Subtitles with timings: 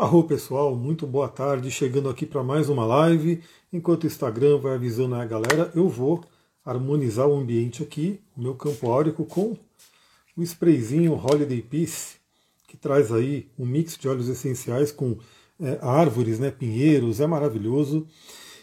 [0.00, 3.42] Arro pessoal, muito boa tarde, chegando aqui para mais uma live.
[3.70, 6.24] Enquanto o Instagram vai avisando a galera, eu vou
[6.64, 9.58] harmonizar o ambiente aqui, o meu campo áurico, com
[10.34, 12.14] o sprayzinho Holiday Peace,
[12.66, 15.18] que traz aí um mix de óleos essenciais com
[15.60, 18.06] é, árvores, né, pinheiros, é maravilhoso.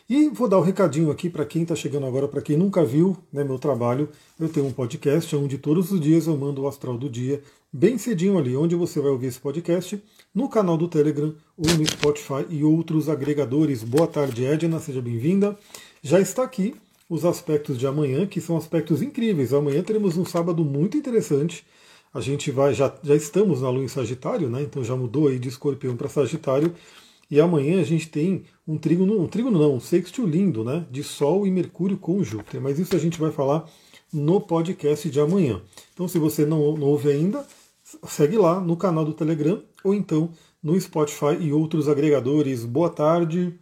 [0.10, 2.84] E vou dar o um recadinho aqui para quem está chegando agora, para quem nunca
[2.84, 4.10] viu né, meu trabalho.
[4.40, 8.00] Eu tenho um podcast onde todos os dias eu mando o astral do dia, bem
[8.00, 10.02] cedinho ali, onde você vai ouvir esse podcast,
[10.38, 13.82] no canal do Telegram ou no Spotify e outros agregadores.
[13.82, 15.58] Boa tarde, Edna, seja bem-vinda.
[16.04, 16.76] Já está aqui
[17.10, 19.52] os aspectos de amanhã, que são aspectos incríveis.
[19.52, 21.66] Amanhã teremos um sábado muito interessante.
[22.14, 24.62] A gente vai, já, já estamos na lua em Sagitário, né?
[24.62, 26.72] Então já mudou aí de escorpião para Sagitário.
[27.32, 30.86] E amanhã a gente tem um trígono, um trígono não, um sextil lindo, né?
[30.92, 32.62] De Sol e Mercúrio com Júpiter.
[32.62, 33.68] Mas isso a gente vai falar
[34.14, 35.60] no podcast de amanhã.
[35.96, 37.44] Então, se você não, não ouve ainda,
[38.08, 42.66] segue lá no canal do Telegram ou então no Spotify e outros agregadores.
[42.66, 43.58] Boa tarde.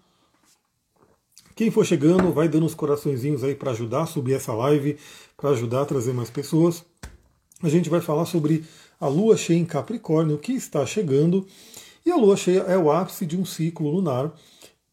[1.55, 4.97] Quem for chegando, vai dando os coraçõezinhos aí para ajudar a subir essa live,
[5.37, 6.83] para ajudar a trazer mais pessoas.
[7.61, 8.65] A gente vai falar sobre
[8.99, 11.45] a lua cheia em Capricórnio que está chegando
[12.05, 14.33] e a lua cheia é o ápice de um ciclo lunar.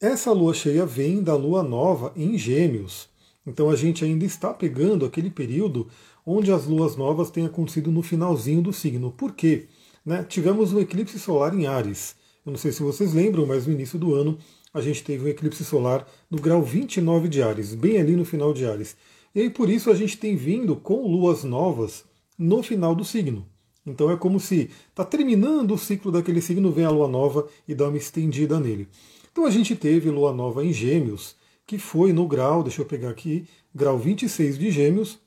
[0.01, 3.09] Essa lua cheia vem da lua nova em Gêmeos.
[3.47, 5.89] Então a gente ainda está pegando aquele período
[6.25, 9.11] onde as luas novas têm acontecido no finalzinho do signo.
[9.11, 9.67] Por quê?
[10.05, 10.25] Né?
[10.29, 12.15] Tivemos um eclipse solar em Ares.
[12.45, 14.39] Eu não sei se vocês lembram, mas no início do ano
[14.75, 18.53] a gente teve um eclipse solar no grau 29 de Ares, bem ali no final
[18.53, 18.97] de Ares.
[19.35, 22.05] E aí por isso a gente tem vindo com luas novas
[22.39, 23.47] no final do signo.
[23.87, 27.75] Então é como se está terminando o ciclo daquele signo, vem a lua nova e
[27.75, 28.89] dá uma estendida nele.
[29.31, 33.11] Então a gente teve lua nova em Gêmeos, que foi no grau, deixa eu pegar
[33.11, 35.19] aqui, grau 26 de Gêmeos,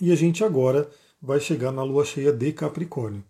[0.00, 0.88] e a gente agora
[1.20, 3.22] vai chegar na lua cheia de Capricórnio.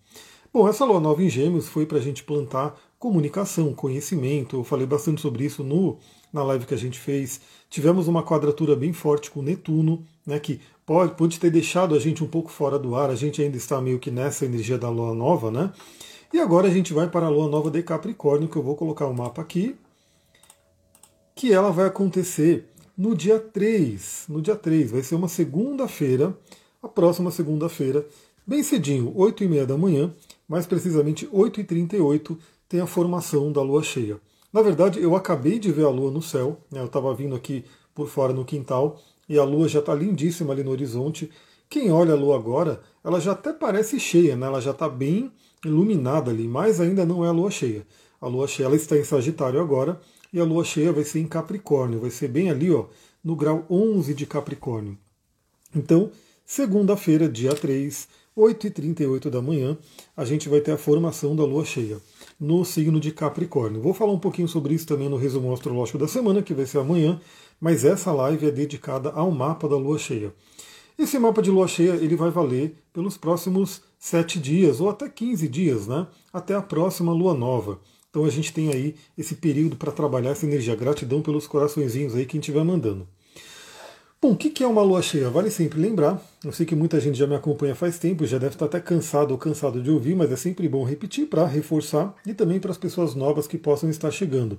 [0.52, 4.56] Bom, essa lua nova em Gêmeos foi para a gente plantar comunicação, conhecimento.
[4.56, 5.98] Eu falei bastante sobre isso no,
[6.32, 7.40] na live que a gente fez.
[7.68, 12.22] Tivemos uma quadratura bem forte com Netuno, né, que pode, pode ter deixado a gente
[12.22, 15.14] um pouco fora do ar, a gente ainda está meio que nessa energia da lua
[15.14, 15.72] nova, né?
[16.32, 19.06] E agora a gente vai para a lua nova de Capricórnio, que eu vou colocar
[19.06, 19.74] o um mapa aqui,
[21.34, 24.26] que ela vai acontecer no dia 3.
[24.28, 26.36] No dia 3, vai ser uma segunda-feira,
[26.82, 28.06] a próxima segunda-feira,
[28.46, 30.14] bem cedinho, 8 e meia da manhã,
[30.48, 34.20] mais precisamente 8 e 38 tem a formação da lua cheia.
[34.52, 37.64] Na verdade, eu acabei de ver a lua no céu, né, eu estava vindo aqui
[37.94, 38.98] por fora no quintal,
[39.28, 41.30] e a lua já está lindíssima ali no horizonte.
[41.68, 44.46] Quem olha a lua agora, ela já até parece cheia, né?
[44.46, 45.30] ela já está bem
[45.64, 47.86] iluminada ali, mas ainda não é a lua cheia.
[48.20, 50.00] A lua cheia ela está em Sagitário agora
[50.32, 52.86] e a lua cheia vai ser em Capricórnio, vai ser bem ali ó,
[53.22, 54.98] no grau 11 de Capricórnio.
[55.74, 56.10] Então,
[56.50, 59.78] segunda-feira, dia 3, 8h38 da manhã,
[60.16, 61.98] a gente vai ter a formação da lua cheia
[62.40, 63.80] no signo de Capricórnio.
[63.80, 66.78] Vou falar um pouquinho sobre isso também no resumo astrológico da semana, que vai ser
[66.78, 67.20] amanhã,
[67.60, 70.34] mas essa live é dedicada ao mapa da lua cheia.
[70.98, 75.46] Esse mapa de lua cheia ele vai valer pelos próximos sete dias, ou até 15
[75.46, 76.08] dias, né?
[76.32, 77.78] até a próxima lua nova.
[78.10, 80.74] Então a gente tem aí esse período para trabalhar essa energia.
[80.74, 83.06] Gratidão pelos coraçõezinhos aí quem estiver mandando.
[84.22, 85.30] Bom, o que é uma lua cheia?
[85.30, 86.20] Vale sempre lembrar.
[86.44, 89.30] Eu sei que muita gente já me acompanha faz tempo, já deve estar até cansado
[89.30, 92.76] ou cansado de ouvir, mas é sempre bom repetir para reforçar e também para as
[92.76, 94.58] pessoas novas que possam estar chegando.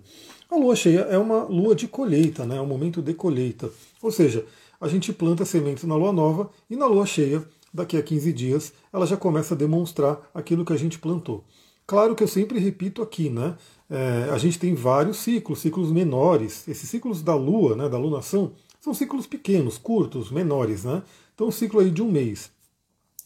[0.50, 2.58] A lua cheia é uma lua de colheita, né?
[2.58, 3.70] é um momento de colheita.
[4.02, 4.44] Ou seja,
[4.80, 8.74] a gente planta sementes na lua nova e na lua cheia, daqui a 15 dias,
[8.92, 11.44] ela já começa a demonstrar aquilo que a gente plantou.
[11.86, 13.56] Claro que eu sempre repito aqui, né?
[13.88, 16.68] É, a gente tem vários ciclos, ciclos menores.
[16.68, 21.04] Esses ciclos da lua, né, da lunação, são ciclos pequenos, curtos, menores, né?
[21.34, 22.52] Então um ciclo aí de um mês.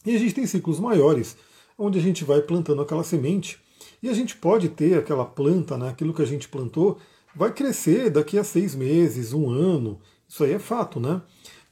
[0.04, 1.36] E a gente tem ciclos maiores,
[1.76, 3.58] onde a gente vai plantando aquela semente
[4.02, 6.98] e a gente pode ter aquela planta, né, aquilo que a gente plantou,
[7.34, 9.98] vai crescer daqui a seis meses, um ano.
[10.28, 11.20] Isso aí é fato, né?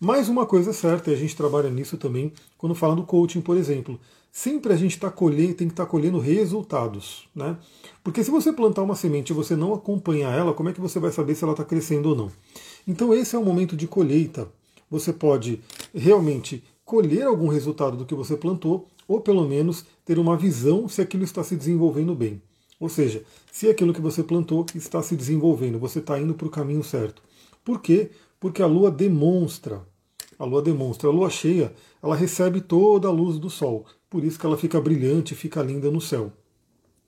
[0.00, 3.56] Mais uma coisa certa, e a gente trabalha nisso também quando fala do coaching, por
[3.56, 3.98] exemplo.
[4.30, 7.56] Sempre a gente está colhendo, tem que estar tá colhendo resultados, né?
[8.02, 10.98] Porque se você plantar uma semente e você não acompanhar ela, como é que você
[10.98, 12.32] vai saber se ela está crescendo ou não?
[12.86, 14.48] Então esse é o momento de colheita.
[14.90, 15.60] Você pode
[15.94, 21.00] realmente colher algum resultado do que você plantou, ou pelo menos ter uma visão se
[21.00, 22.40] aquilo está se desenvolvendo bem.
[22.78, 26.50] Ou seja, se aquilo que você plantou está se desenvolvendo, você está indo para o
[26.50, 27.22] caminho certo.
[27.64, 28.10] Por quê?
[28.38, 29.82] Porque a Lua demonstra.
[30.38, 31.08] A Lua demonstra.
[31.08, 31.72] A Lua cheia,
[32.02, 33.86] ela recebe toda a luz do Sol.
[34.10, 36.30] Por isso que ela fica brilhante, fica linda no céu.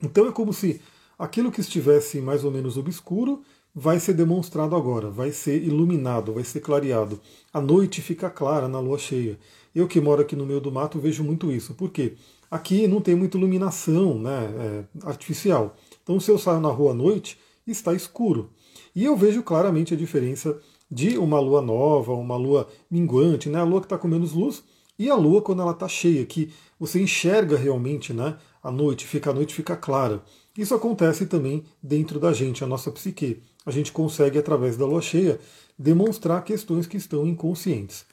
[0.03, 0.81] Então é como se
[1.19, 3.43] aquilo que estivesse mais ou menos obscuro
[3.79, 7.21] vai ser demonstrado agora, vai ser iluminado, vai ser clareado.
[7.53, 9.39] A noite fica clara na lua cheia.
[9.75, 11.75] Eu que moro aqui no meio do mato vejo muito isso.
[11.75, 12.15] Por quê?
[12.51, 15.77] Aqui não tem muita iluminação né, é, artificial.
[16.03, 18.49] Então, se eu saio na rua à noite, está escuro.
[18.95, 20.59] E eu vejo claramente a diferença
[20.91, 23.59] de uma lua nova, uma lua minguante, né?
[23.59, 24.63] a lua que está com menos luz,
[24.99, 26.51] e a lua quando ela está cheia, que
[26.81, 28.39] você enxerga realmente né?
[28.63, 30.23] a noite, fica a noite fica clara.
[30.57, 33.43] Isso acontece também dentro da gente, a nossa psique.
[33.67, 35.41] A gente consegue, através da lua cheia,
[35.77, 38.07] demonstrar questões que estão inconscientes.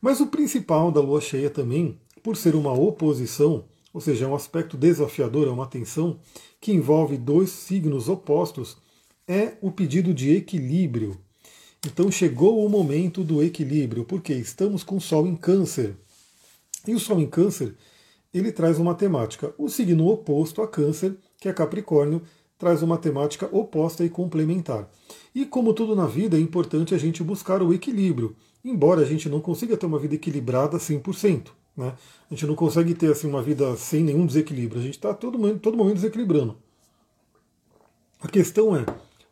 [0.00, 4.34] Mas o principal da lua cheia também, por ser uma oposição, ou seja, é um
[4.34, 6.18] aspecto desafiador, é uma tensão
[6.60, 8.76] que envolve dois signos opostos,
[9.26, 11.18] é o pedido de equilíbrio.
[11.86, 15.96] Então chegou o momento do equilíbrio, porque estamos com o Sol em Câncer.
[16.86, 17.74] E o Sol em Câncer,
[18.32, 19.54] ele traz uma temática.
[19.58, 22.22] O signo oposto a Câncer, que é Capricórnio,
[22.64, 24.88] traz uma temática oposta e complementar.
[25.34, 28.34] E como tudo na vida, é importante a gente buscar o equilíbrio,
[28.64, 31.48] embora a gente não consiga ter uma vida equilibrada 100%.
[31.76, 31.92] Né?
[32.30, 34.80] A gente não consegue ter assim uma vida sem nenhum desequilíbrio.
[34.80, 36.56] A gente está todo momento, todo momento desequilibrando.
[38.22, 38.86] A questão é,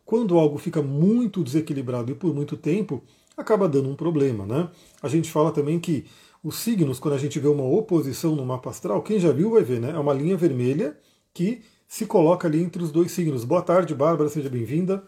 [0.05, 3.01] quando algo fica muito desequilibrado e por muito tempo,
[3.35, 4.45] acaba dando um problema.
[4.45, 4.69] Né?
[5.01, 6.05] A gente fala também que
[6.43, 9.63] os signos, quando a gente vê uma oposição no mapa astral, quem já viu vai
[9.63, 9.89] ver, né?
[9.89, 10.95] É uma linha vermelha
[11.33, 11.63] que
[11.93, 13.45] se coloca ali entre os dois signos.
[13.45, 15.03] Boa tarde, Bárbara, seja bem-vinda.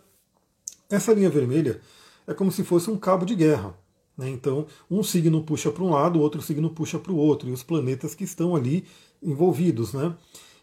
[0.88, 1.82] Essa linha vermelha
[2.28, 3.76] é como se fosse um cabo de guerra.
[4.16, 4.30] Né?
[4.30, 7.52] Então, um signo puxa para um lado, o outro signo puxa para o outro, e
[7.52, 8.86] os planetas que estão ali
[9.20, 9.94] envolvidos.
[9.94, 10.14] Né?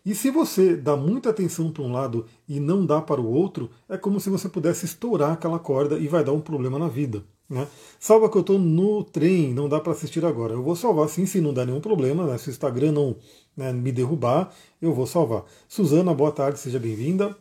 [0.06, 3.68] E se você dá muita atenção para um lado e não dá para o outro,
[3.88, 7.24] é como se você pudesse estourar aquela corda e vai dar um problema na vida.
[7.52, 7.68] Né?
[8.00, 10.54] Salva que eu estou no trem, não dá para assistir agora.
[10.54, 12.38] Eu vou salvar sim, se não der nenhum problema, né?
[12.38, 13.16] se o Instagram não
[13.54, 14.50] né, me derrubar,
[14.80, 15.44] eu vou salvar.
[15.68, 17.36] Suzana, boa tarde, seja bem-vinda.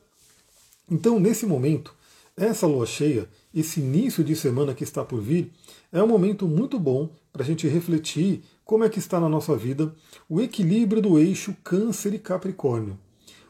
[0.89, 1.95] Então, nesse momento,
[2.35, 5.49] essa lua cheia, esse início de semana que está por vir,
[5.93, 9.55] é um momento muito bom para a gente refletir como é que está na nossa
[9.55, 9.95] vida
[10.27, 12.99] o equilíbrio do eixo Câncer e Capricórnio.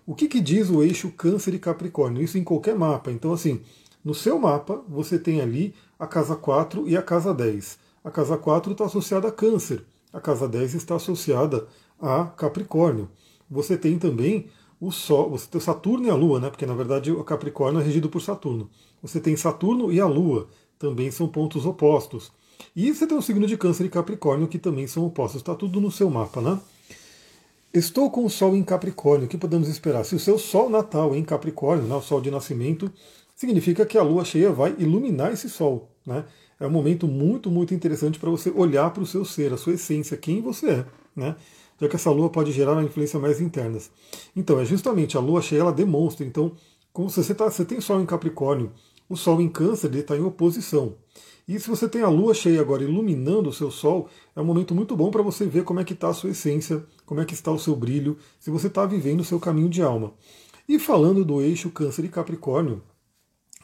[0.06, 2.22] O que, que diz o eixo Câncer e Capricórnio?
[2.22, 3.12] Isso em qualquer mapa.
[3.12, 3.62] Então, assim,
[4.04, 7.78] no seu mapa, você tem ali a casa 4 e a casa 10.
[8.04, 11.68] A casa 4 está associada a Câncer, a casa 10 está associada
[12.02, 13.08] a Capricórnio.
[13.48, 14.48] Você tem também
[14.80, 16.50] o Sol, você tem Saturno e a Lua, né?
[16.50, 18.68] Porque na verdade o Capricórnio é regido por Saturno.
[19.00, 20.48] Você tem Saturno e a Lua,
[20.80, 22.32] também são pontos opostos.
[22.76, 25.40] E você tem o signo de Câncer e Capricórnio, que também são opostos.
[25.40, 26.60] Está tudo no seu mapa, né?
[27.72, 29.28] Estou com o Sol em Capricórnio.
[29.28, 30.04] O que podemos esperar?
[30.04, 32.92] Se o seu Sol natal é em Capricórnio, né, o Sol de nascimento,
[33.36, 35.91] significa que a Lua cheia vai iluminar esse Sol.
[36.06, 36.26] Né?
[36.60, 39.74] É um momento muito, muito interessante para você olhar para o seu ser, a sua
[39.74, 40.86] essência, quem você é.
[41.16, 41.36] Né?
[41.80, 43.90] Já que essa Lua pode gerar uma influência mais internas.
[44.36, 46.26] Então, é justamente a Lua cheia, ela demonstra.
[46.26, 46.52] Então,
[46.94, 48.72] como você, tá, você tem Sol em Capricórnio,
[49.10, 50.96] o Sol em Câncer ele está em oposição.
[51.48, 54.74] E se você tem a lua cheia agora iluminando o seu sol, é um momento
[54.74, 57.34] muito bom para você ver como é que está a sua essência, como é que
[57.34, 60.14] está o seu brilho, se você está vivendo o seu caminho de alma.
[60.68, 62.82] E falando do eixo Câncer e Capricórnio,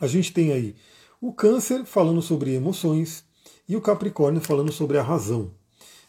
[0.01, 0.75] a gente tem aí
[1.19, 3.23] o Câncer falando sobre emoções
[3.67, 5.51] e o Capricórnio falando sobre a razão.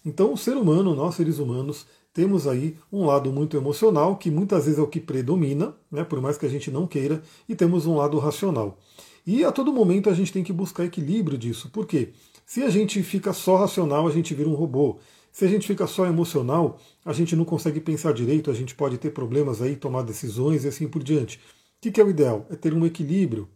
[0.05, 4.65] Então, o ser humano, nós seres humanos, temos aí um lado muito emocional, que muitas
[4.65, 7.87] vezes é o que predomina, né, por mais que a gente não queira, e temos
[7.87, 8.79] um lado racional.
[9.27, 11.71] E a todo momento a gente tem que buscar equilíbrio disso.
[11.71, 12.11] Por quê?
[12.45, 14.99] Se a gente fica só racional, a gente vira um robô.
[15.33, 18.99] Se a gente fica só emocional, a gente não consegue pensar direito, a gente pode
[18.99, 21.39] ter problemas aí, tomar decisões e assim por diante.
[21.77, 22.47] O que é o ideal?
[22.51, 23.49] É ter um equilíbrio.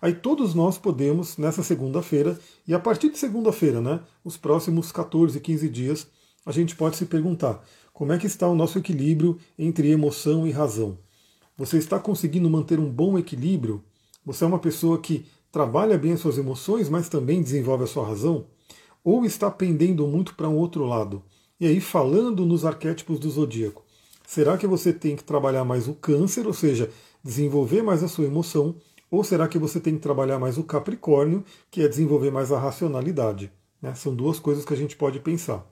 [0.00, 5.38] Aí todos nós podemos, nessa segunda-feira, e a partir de segunda-feira, né, os próximos 14,
[5.40, 6.06] 15 dias,
[6.44, 10.50] a gente pode se perguntar como é que está o nosso equilíbrio entre emoção e
[10.50, 10.98] razão.
[11.56, 13.84] Você está conseguindo manter um bom equilíbrio
[14.24, 18.06] você é uma pessoa que trabalha bem as suas emoções, mas também desenvolve a sua
[18.06, 18.46] razão?
[19.02, 21.22] Ou está pendendo muito para um outro lado?
[21.58, 23.82] E aí, falando nos arquétipos do zodíaco,
[24.26, 26.90] será que você tem que trabalhar mais o câncer, ou seja,
[27.24, 28.74] desenvolver mais a sua emoção?
[29.10, 32.58] Ou será que você tem que trabalhar mais o capricórnio, que é desenvolver mais a
[32.58, 33.50] racionalidade?
[33.82, 33.94] Né?
[33.94, 35.66] São duas coisas que a gente pode pensar.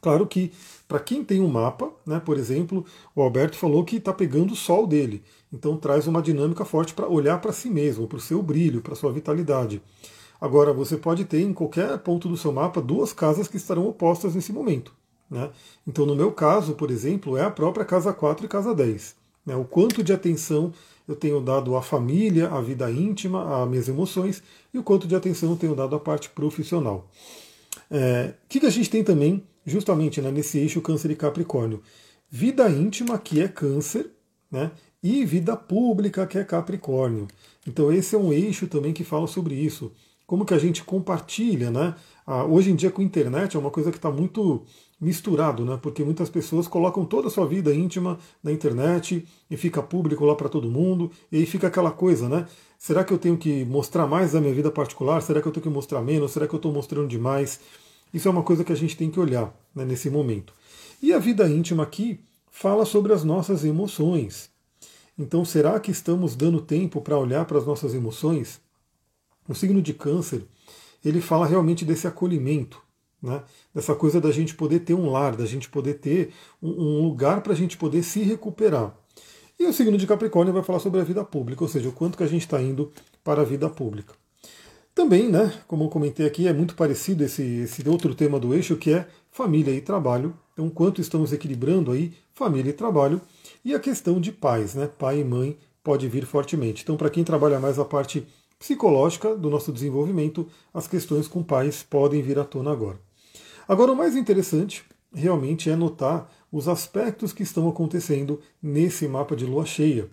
[0.00, 0.52] Claro que,
[0.86, 2.84] para quem tem um mapa, né, por exemplo,
[3.16, 5.22] o Alberto falou que está pegando o sol dele.
[5.50, 8.92] Então traz uma dinâmica forte para olhar para si mesmo, para o seu brilho, para
[8.92, 9.80] a sua vitalidade.
[10.38, 14.34] Agora, você pode ter em qualquer ponto do seu mapa duas casas que estarão opostas
[14.34, 14.92] nesse momento.
[15.30, 15.50] Né?
[15.86, 19.16] Então, no meu caso, por exemplo, é a própria casa 4 e casa 10.
[19.46, 19.56] Né?
[19.56, 20.70] O quanto de atenção
[21.06, 24.42] eu tenho dado à família, à vida íntima, às minhas emoções,
[24.72, 27.08] e o quanto de atenção eu tenho dado à parte profissional.
[27.90, 31.82] O é, que, que a gente tem também justamente né, nesse eixo Câncer e Capricórnio.
[32.30, 34.10] Vida íntima, que é Câncer,
[34.50, 34.70] né,
[35.02, 37.28] e vida pública, que é Capricórnio.
[37.66, 39.92] Então esse é um eixo também que fala sobre isso.
[40.26, 41.94] Como que a gente compartilha né,
[42.26, 44.64] Ah, hoje em dia com a internet é uma coisa que está muito
[45.04, 45.78] misturado, né?
[45.80, 50.34] Porque muitas pessoas colocam toda a sua vida íntima na internet e fica público lá
[50.34, 52.46] para todo mundo, e aí fica aquela coisa, né?
[52.78, 55.22] Será que eu tenho que mostrar mais da minha vida particular?
[55.22, 56.32] Será que eu tenho que mostrar menos?
[56.32, 57.60] Será que eu estou mostrando demais?
[58.12, 60.52] Isso é uma coisa que a gente tem que olhar né, nesse momento.
[61.02, 62.20] E a vida íntima aqui
[62.50, 64.50] fala sobre as nossas emoções.
[65.18, 68.60] Então, será que estamos dando tempo para olhar para as nossas emoções?
[69.48, 70.44] O signo de Câncer,
[71.04, 72.83] ele fala realmente desse acolhimento,
[73.24, 73.42] né?
[73.74, 77.52] dessa coisa da gente poder ter um lar, da gente poder ter um, lugar para
[77.52, 78.94] a gente poder se recuperar.
[79.58, 82.18] E o signo de Capricórnio vai falar sobre a vida pública, ou seja, o quanto
[82.18, 84.14] que a gente está indo para a vida pública.
[84.94, 88.76] Também, né, como eu comentei aqui, é muito parecido esse, esse outro tema do eixo,
[88.76, 90.34] que é família e trabalho.
[90.52, 93.20] Então, quanto estamos equilibrando aí família e trabalho.
[93.64, 96.82] E a questão de pais, né, pai e mãe pode vir fortemente.
[96.82, 98.26] Então, para quem trabalha mais a parte
[98.58, 102.98] psicológica do nosso desenvolvimento, as questões com pais podem vir à tona agora.
[103.66, 109.46] Agora, o mais interessante realmente é notar os aspectos que estão acontecendo nesse mapa de
[109.46, 110.10] lua cheia.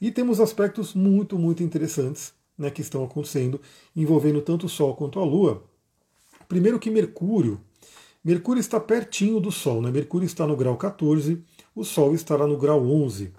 [0.00, 3.60] E temos aspectos muito, muito interessantes né, que estão acontecendo,
[3.94, 5.62] envolvendo tanto o Sol quanto a Lua.
[6.48, 7.60] Primeiro que Mercúrio.
[8.24, 9.90] Mercúrio está pertinho do Sol, né?
[9.90, 11.42] Mercúrio está no grau 14,
[11.74, 13.32] o Sol estará no grau 11.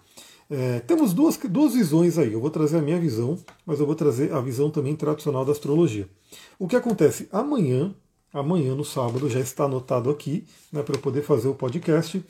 [0.49, 2.33] É, temos duas, duas visões aí.
[2.33, 5.51] Eu vou trazer a minha visão, mas eu vou trazer a visão também tradicional da
[5.51, 6.09] astrologia.
[6.57, 7.27] O que acontece?
[7.31, 7.93] Amanhã,
[8.33, 12.23] amanhã no sábado, já está anotado aqui, né, para eu poder fazer o podcast.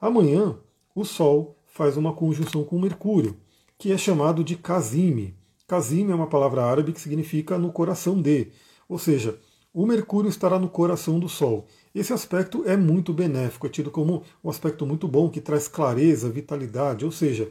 [0.00, 0.56] Amanhã,
[0.94, 3.36] o Sol faz uma conjunção com Mercúrio,
[3.78, 5.34] que é chamado de Kazime.
[5.66, 8.48] Kazim é uma palavra árabe que significa no coração de,
[8.88, 9.38] ou seja,
[9.72, 11.66] o Mercúrio estará no coração do Sol.
[11.94, 16.28] Esse aspecto é muito benéfico, é tido como um aspecto muito bom que traz clareza,
[16.28, 17.50] vitalidade, ou seja,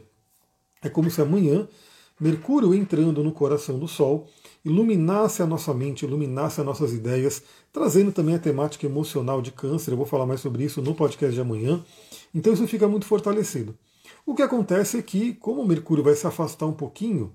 [0.80, 1.68] é como se amanhã
[2.22, 4.28] Mercúrio entrando no coração do Sol
[4.64, 9.90] iluminasse a nossa mente, iluminasse as nossas ideias, trazendo também a temática emocional de câncer.
[9.90, 11.84] Eu vou falar mais sobre isso no podcast de amanhã.
[12.32, 13.76] Então isso fica muito fortalecido.
[14.24, 17.32] O que acontece é que, como Mercúrio vai se afastar um pouquinho,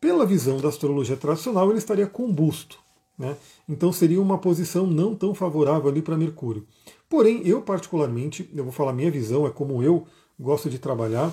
[0.00, 2.80] pela visão da astrologia tradicional, ele estaria combusto.
[3.16, 3.36] Né?
[3.68, 6.66] Então seria uma posição não tão favorável ali para Mercúrio.
[7.08, 10.08] Porém, eu particularmente, eu vou falar minha visão, é como eu
[10.40, 11.32] gosto de trabalhar,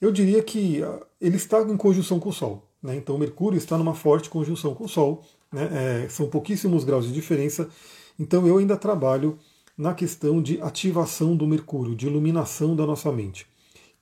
[0.00, 2.68] eu diria que ah, ele está em conjunção com o Sol.
[2.82, 2.96] Né?
[2.96, 6.04] Então Mercúrio está numa forte conjunção com o Sol, né?
[6.04, 7.68] é, são pouquíssimos graus de diferença.
[8.18, 9.38] Então eu ainda trabalho
[9.76, 13.46] na questão de ativação do Mercúrio, de iluminação da nossa mente.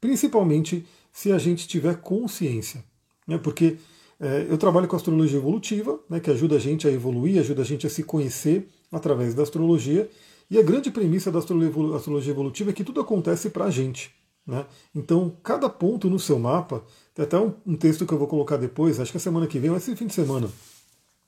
[0.00, 2.82] Principalmente se a gente tiver consciência.
[3.26, 3.38] Né?
[3.38, 3.76] Porque
[4.18, 7.64] é, eu trabalho com astrologia evolutiva, né, que ajuda a gente a evoluir, ajuda a
[7.64, 10.08] gente a se conhecer através da astrologia.
[10.50, 14.14] E a grande premissa da astrologia evolutiva é que tudo acontece para a gente.
[14.46, 14.64] Né?
[14.94, 16.84] Então, cada ponto no seu mapa,
[17.14, 19.58] tem até um, um, texto que eu vou colocar depois, acho que a semana que
[19.58, 20.48] vem, vai ser fim de semana,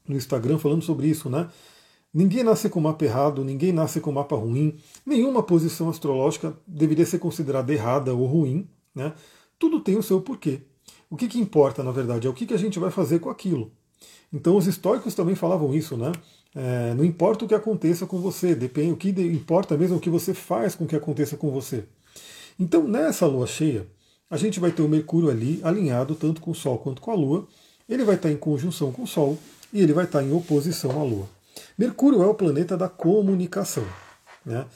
[0.06, 1.28] no Instagram, falando sobre isso.
[1.28, 1.48] Né?
[2.14, 7.18] Ninguém nasce com mapa errado, ninguém nasce com mapa ruim, nenhuma posição astrológica deveria ser
[7.18, 8.68] considerada errada ou ruim.
[8.94, 9.12] Né?
[9.58, 10.60] Tudo tem o seu porquê.
[11.10, 13.30] O que, que importa, na verdade, é o que, que a gente vai fazer com
[13.30, 13.72] aquilo.
[14.32, 16.12] Então os estoicos também falavam isso, né?
[16.54, 20.00] É, não importa o que aconteça com você, depende, o que importa mesmo é o
[20.00, 21.84] que você faz com que aconteça com você.
[22.58, 23.86] Então nessa lua cheia,
[24.30, 27.14] a gente vai ter o Mercúrio ali alinhado tanto com o Sol quanto com a
[27.14, 27.46] Lua.
[27.88, 29.38] Ele vai estar em conjunção com o Sol
[29.72, 31.28] e ele vai estar em oposição à Lua.
[31.78, 33.84] Mercúrio é o planeta da comunicação.
[34.44, 34.66] Né?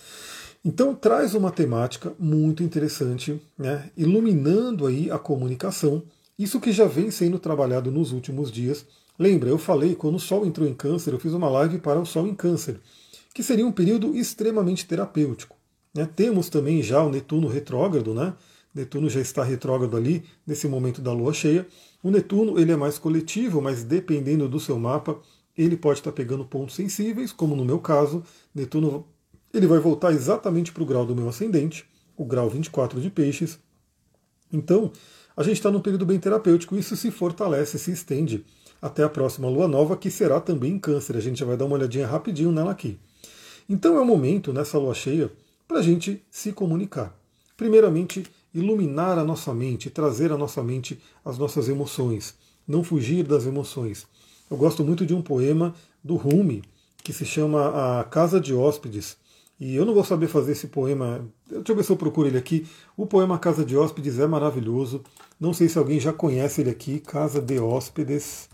[0.64, 3.90] Então traz uma temática muito interessante, né?
[3.96, 6.02] iluminando aí a comunicação
[6.38, 8.86] isso que já vem sendo trabalhado nos últimos dias.
[9.18, 12.06] Lembra, eu falei, quando o Sol entrou em Câncer, eu fiz uma live para o
[12.06, 12.80] Sol em Câncer,
[13.34, 15.56] que seria um período extremamente terapêutico.
[15.94, 16.08] Né?
[16.16, 18.34] Temos também já o Netuno retrógrado, né?
[18.74, 21.66] Netuno já está retrógrado ali nesse momento da Lua cheia.
[22.02, 25.20] O Netuno ele é mais coletivo, mas dependendo do seu mapa,
[25.56, 28.22] ele pode estar pegando pontos sensíveis, como no meu caso,
[28.54, 29.06] Netuno
[29.52, 31.84] ele vai voltar exatamente para o grau do meu ascendente,
[32.16, 33.58] o grau 24 de peixes.
[34.50, 34.90] Então,
[35.36, 38.44] a gente está num período bem terapêutico, isso se fortalece, se estende
[38.80, 41.16] até a próxima lua nova, que será também em câncer.
[41.16, 42.98] A gente já vai dar uma olhadinha rapidinho nela aqui.
[43.68, 45.30] Então é o momento, nessa lua cheia,
[45.72, 47.18] para a gente se comunicar.
[47.56, 52.34] Primeiramente, iluminar a nossa mente, trazer à nossa mente as nossas emoções,
[52.68, 54.06] não fugir das emoções.
[54.50, 55.74] Eu gosto muito de um poema
[56.04, 56.62] do Rumi,
[57.02, 59.16] que se chama A Casa de Hóspedes,
[59.58, 61.26] e eu não vou saber fazer esse poema.
[61.48, 62.66] Deixa eu ver se eu procuro ele aqui.
[62.94, 65.02] O poema Casa de Hóspedes é maravilhoso.
[65.40, 67.00] Não sei se alguém já conhece ele aqui.
[67.00, 68.46] Casa de Hóspedes.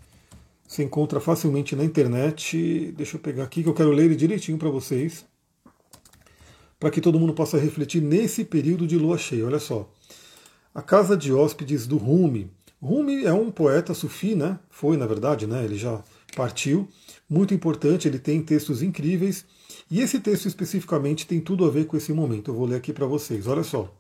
[0.69, 2.93] Se encontra facilmente na internet.
[2.97, 5.25] Deixa eu pegar aqui que eu quero ler ele direitinho para vocês.
[6.79, 9.47] Para que todo mundo possa refletir nesse período de lua cheia.
[9.47, 9.91] Olha só.
[10.75, 12.51] A Casa de Hóspedes do Rumi.
[12.81, 14.59] Rumi é um poeta sufi, né?
[14.71, 15.65] Foi, na verdade, né?
[15.65, 16.03] Ele já
[16.37, 16.89] partiu.
[17.29, 19.45] Muito importante, ele tem textos incríveis.
[19.91, 22.51] E esse texto especificamente tem tudo a ver com esse momento.
[22.51, 23.47] Eu vou ler aqui para vocês.
[23.49, 23.93] Olha só.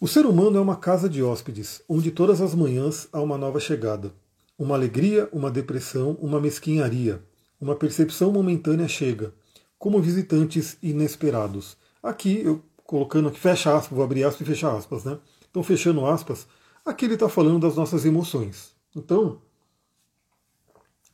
[0.00, 3.60] O ser humano é uma casa de hóspedes, onde todas as manhãs há uma nova
[3.60, 4.12] chegada.
[4.58, 7.22] Uma alegria, uma depressão, uma mesquinharia.
[7.60, 9.34] Uma percepção momentânea chega,
[9.80, 11.74] como visitantes inesperados.
[12.02, 15.18] Aqui, eu colocando aqui, fecha aspas, vou abrir aspas e fechar aspas, né?
[15.50, 16.46] Então, fechando aspas,
[16.84, 18.72] aqui ele está falando das nossas emoções.
[18.94, 19.40] Então,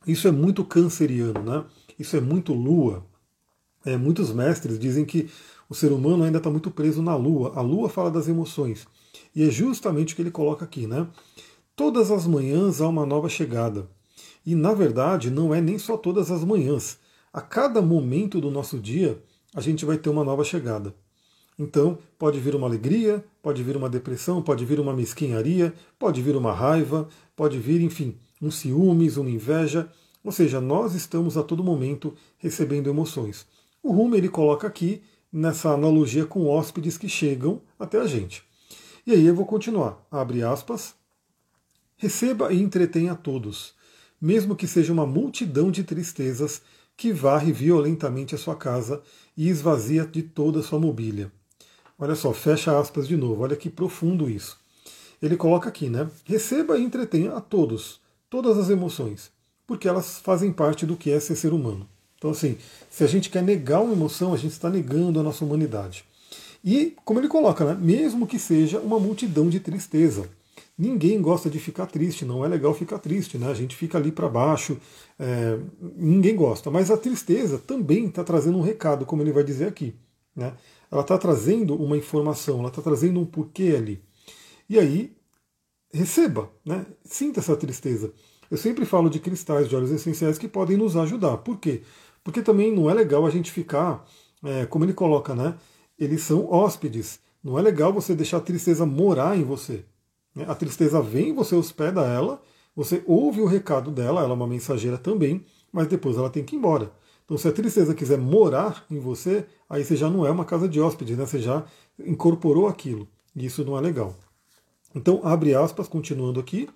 [0.05, 1.63] isso é muito canceriano, né?
[1.97, 3.05] Isso é muito lua.
[3.85, 5.29] É, muitos mestres dizem que
[5.69, 7.53] o ser humano ainda está muito preso na lua.
[7.55, 8.85] A lua fala das emoções.
[9.33, 11.07] E é justamente o que ele coloca aqui, né?
[11.73, 13.87] Todas as manhãs há uma nova chegada.
[14.45, 16.99] E na verdade, não é nem só todas as manhãs.
[17.37, 19.21] A cada momento do nosso dia,
[19.53, 20.95] a gente vai ter uma nova chegada.
[21.55, 26.35] Então, pode vir uma alegria, pode vir uma depressão, pode vir uma mesquinharia, pode vir
[26.35, 29.87] uma raiva, pode vir, enfim, um ciúmes, uma inveja.
[30.23, 33.45] Ou seja, nós estamos a todo momento recebendo emoções.
[33.83, 38.41] O Rume ele coloca aqui nessa analogia com hóspedes que chegam até a gente.
[39.05, 40.03] E aí eu vou continuar.
[40.09, 40.95] Abre aspas.
[41.97, 43.75] Receba e entretenha todos,
[44.19, 46.63] mesmo que seja uma multidão de tristezas
[46.97, 49.01] que varre violentamente a sua casa
[49.37, 51.31] e esvazia de toda a sua mobília.
[51.99, 54.59] Olha só, fecha aspas de novo, olha que profundo isso.
[55.21, 56.09] Ele coloca aqui, né?
[56.25, 59.31] Receba e entretenha a todos, todas as emoções,
[59.65, 61.87] porque elas fazem parte do que é ser ser humano.
[62.17, 62.57] Então, assim,
[62.89, 66.03] se a gente quer negar uma emoção, a gente está negando a nossa humanidade.
[66.65, 67.77] E, como ele coloca, né?
[67.79, 70.27] mesmo que seja uma multidão de tristeza.
[70.77, 73.49] Ninguém gosta de ficar triste, não é legal ficar triste, né?
[73.49, 74.77] A gente fica ali para baixo,
[75.17, 75.57] é,
[75.95, 76.69] ninguém gosta.
[76.69, 79.95] Mas a tristeza também está trazendo um recado, como ele vai dizer aqui.
[80.35, 80.53] Né?
[80.91, 84.01] ela está trazendo uma informação, ela está trazendo um porquê ali.
[84.69, 85.15] E aí,
[85.91, 86.85] receba, né?
[87.03, 88.13] sinta essa tristeza.
[88.49, 91.37] Eu sempre falo de cristais de óleos essenciais que podem nos ajudar.
[91.37, 91.83] Por quê?
[92.23, 94.05] Porque também não é legal a gente ficar,
[94.43, 95.57] é, como ele coloca, né?
[95.99, 97.19] Eles são hóspedes.
[97.43, 99.83] Não é legal você deixar a tristeza morar em você.
[100.37, 100.45] Né?
[100.47, 102.39] A tristeza vem, você hospeda ela,
[102.75, 106.55] você ouve o recado dela, ela é uma mensageira também, mas depois ela tem que
[106.55, 106.91] ir embora.
[107.25, 110.69] Então, se a tristeza quiser morar em você, aí você já não é uma casa
[110.69, 111.25] de hóspedes, né?
[111.25, 111.65] Você já
[112.05, 113.07] incorporou aquilo.
[113.35, 114.15] E isso não é legal.
[114.95, 116.69] Então, abre aspas, continuando aqui.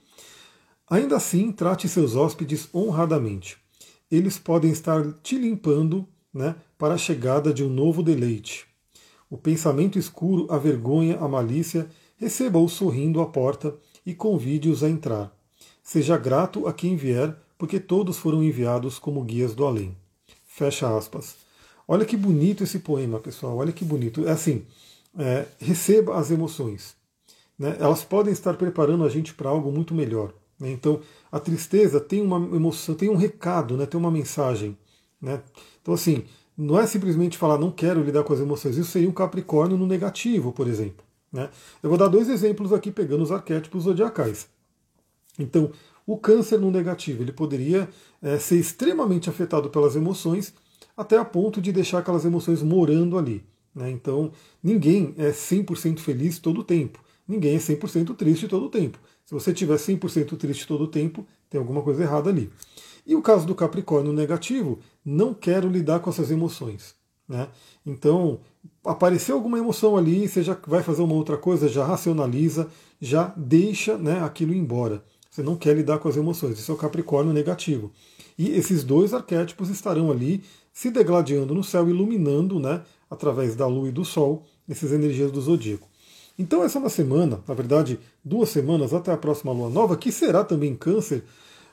[0.89, 3.57] Ainda assim, trate seus hóspedes honradamente.
[4.09, 8.65] Eles podem estar te limpando né, para a chegada de um novo deleite.
[9.29, 11.87] O pensamento escuro, a vergonha, a malícia,
[12.21, 15.35] receba-os sorrindo à porta e convide-os a entrar.
[15.81, 19.97] Seja grato a quem vier, porque todos foram enviados como guias do além.
[20.45, 21.35] Fecha aspas.
[21.87, 23.57] Olha que bonito esse poema, pessoal.
[23.57, 24.27] Olha que bonito.
[24.27, 24.63] É assim,
[25.17, 26.95] é, receba as emoções.
[27.57, 27.75] Né?
[27.79, 30.31] Elas podem estar preparando a gente para algo muito melhor.
[30.59, 30.71] Né?
[30.71, 33.87] Então, a tristeza tem uma emoção, tem um recado, né?
[33.87, 34.77] tem uma mensagem.
[35.19, 35.41] Né?
[35.81, 36.23] Então, assim,
[36.55, 38.77] não é simplesmente falar não quero lidar com as emoções.
[38.77, 41.03] Isso seria um Capricórnio no negativo, por exemplo.
[41.31, 41.49] Né?
[41.81, 44.47] Eu vou dar dois exemplos aqui pegando os arquétipos zodiacais.
[45.39, 45.71] Então,
[46.05, 47.87] o câncer no negativo, ele poderia
[48.21, 50.53] é, ser extremamente afetado pelas emoções,
[50.95, 53.43] até a ponto de deixar aquelas emoções morando ali.
[53.73, 53.89] Né?
[53.91, 56.99] Então, ninguém é 100% feliz todo o tempo.
[57.27, 58.99] Ninguém é 100% triste todo o tempo.
[59.25, 62.51] Se você tiver 100% triste todo o tempo, tem alguma coisa errada ali.
[63.05, 66.93] E o caso do Capricórnio negativo, não quero lidar com essas emoções.
[67.27, 67.47] Né?
[67.85, 68.41] Então,
[68.85, 72.67] apareceu alguma emoção ali, você já vai fazer uma outra coisa, já racionaliza,
[72.99, 75.03] já deixa né, aquilo embora.
[75.29, 76.59] Você não quer lidar com as emoções.
[76.59, 77.91] Isso é o Capricórnio negativo.
[78.37, 80.43] E esses dois arquétipos estarão ali
[80.73, 85.41] se degladiando no céu, iluminando, né, através da lua e do sol, essas energias do
[85.41, 85.87] zodíaco.
[86.37, 90.11] Então essa é uma semana, na verdade, duas semanas até a próxima lua nova, que
[90.11, 91.23] será também câncer.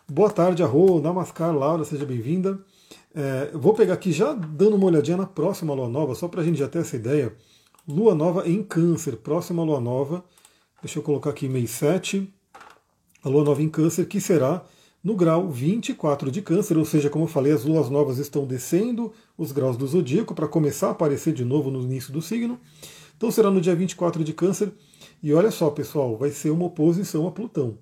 [0.07, 2.59] Boa tarde, Arro, Namaskar, Laura, seja bem-vinda.
[3.14, 6.44] É, vou pegar aqui já dando uma olhadinha na próxima lua nova, só para a
[6.44, 7.35] gente já ter essa ideia.
[7.87, 10.24] Lua nova em câncer, próxima lua nova.
[10.83, 12.33] Deixa eu colocar aqui mês 7
[13.22, 14.64] a lua nova em Câncer, que será
[15.03, 19.12] no grau 24 de Câncer, ou seja, como eu falei, as luas novas estão descendo
[19.37, 22.59] os graus do zodíaco para começar a aparecer de novo no início do signo.
[23.16, 24.72] Então será no dia 24 de Câncer.
[25.22, 27.79] E olha só, pessoal, vai ser uma oposição a Plutão.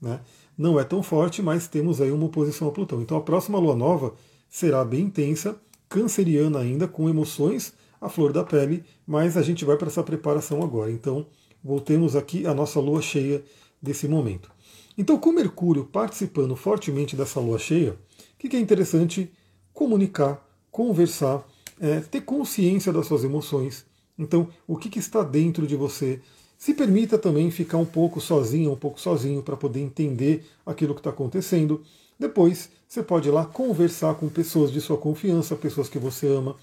[0.00, 0.20] Né?
[0.56, 3.02] Não é tão forte, mas temos aí uma oposição a Plutão.
[3.02, 4.14] Então a próxima lua nova
[4.50, 5.58] será bem intensa,
[5.88, 10.62] canceriana ainda, com emoções à flor da pele, mas a gente vai para essa preparação
[10.62, 10.90] agora.
[10.90, 11.26] Então
[11.62, 13.42] voltemos aqui à nossa lua cheia
[13.80, 14.50] desse momento.
[14.98, 17.96] Então, com Mercúrio participando fortemente dessa lua cheia, o
[18.36, 19.32] que é interessante?
[19.72, 21.46] Comunicar, conversar,
[21.80, 23.86] é, ter consciência das suas emoções.
[24.18, 26.20] Então, o que, que está dentro de você?
[26.60, 31.00] se permita também ficar um pouco sozinho, um pouco sozinho, para poder entender aquilo que
[31.00, 31.82] está acontecendo.
[32.18, 36.56] Depois, você pode ir lá conversar com pessoas de sua confiança, pessoas que você ama.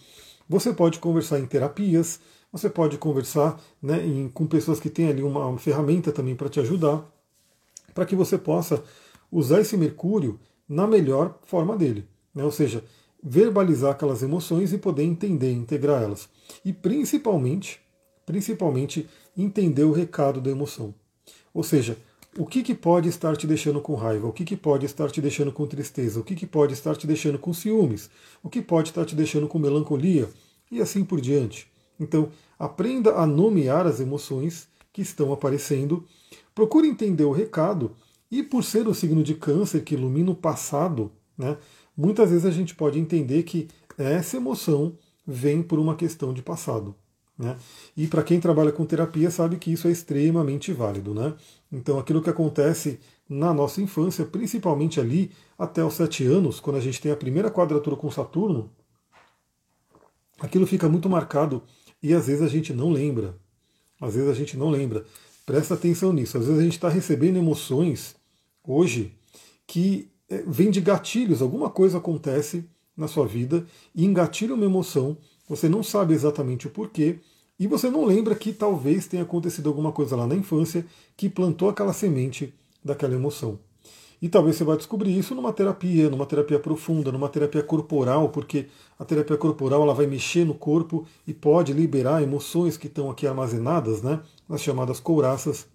[0.50, 2.20] Você pode conversar em terapias,
[2.52, 6.50] você pode conversar né, em, com pessoas que têm ali uma, uma ferramenta também para
[6.50, 7.02] te ajudar,
[7.94, 8.84] para que você possa
[9.32, 10.38] usar esse Mercúrio
[10.68, 12.06] na melhor forma dele.
[12.36, 12.44] Né?
[12.44, 12.84] Ou seja,
[13.24, 16.28] verbalizar aquelas emoções e poder entender, integrar elas.
[16.66, 17.80] E principalmente,
[18.26, 20.94] principalmente entender o recado da emoção.
[21.54, 21.98] Ou seja,
[22.38, 25.20] o que, que pode estar te deixando com raiva, o que, que pode estar te
[25.20, 28.10] deixando com tristeza, o que, que pode estar te deixando com ciúmes,
[28.44, 30.30] o que pode estar te deixando com melancolia
[30.72, 31.68] e assim por diante.
[32.00, 36.06] Então, aprenda a nomear as emoções que estão aparecendo,
[36.54, 37.92] procure entender o recado
[38.30, 41.58] e por ser o signo de câncer que ilumina o passado, né,
[41.96, 44.96] muitas vezes a gente pode entender que essa emoção
[45.26, 46.96] vem por uma questão de passado.
[47.38, 47.56] Né?
[47.96, 51.14] E para quem trabalha com terapia sabe que isso é extremamente válido.
[51.14, 51.34] Né?
[51.72, 53.00] Então aquilo que acontece
[53.30, 57.52] na nossa infância, principalmente ali até os sete anos, quando a gente tem a primeira
[57.52, 58.72] quadratura com Saturno,
[60.40, 61.64] aquilo fica muito marcado
[62.02, 63.36] e às vezes a gente não lembra.
[64.00, 65.06] Às vezes a gente não lembra.
[65.46, 66.38] Presta atenção nisso.
[66.38, 68.16] Às vezes a gente está recebendo emoções
[68.64, 69.14] hoje
[69.66, 75.18] que é, vem de gatilhos, alguma coisa acontece na sua vida e engatilha uma emoção,
[75.48, 77.20] você não sabe exatamente o porquê,
[77.60, 81.70] e você não lembra que talvez tenha acontecido alguma coisa lá na infância que plantou
[81.70, 83.60] aquela semente daquela emoção.
[84.22, 88.66] E talvez você vai descobrir isso numa terapia, numa terapia profunda, numa terapia corporal, porque
[88.98, 93.28] a terapia corporal ela vai mexer no corpo e pode liberar emoções que estão aqui
[93.28, 95.68] armazenadas, né, nas chamadas couraças,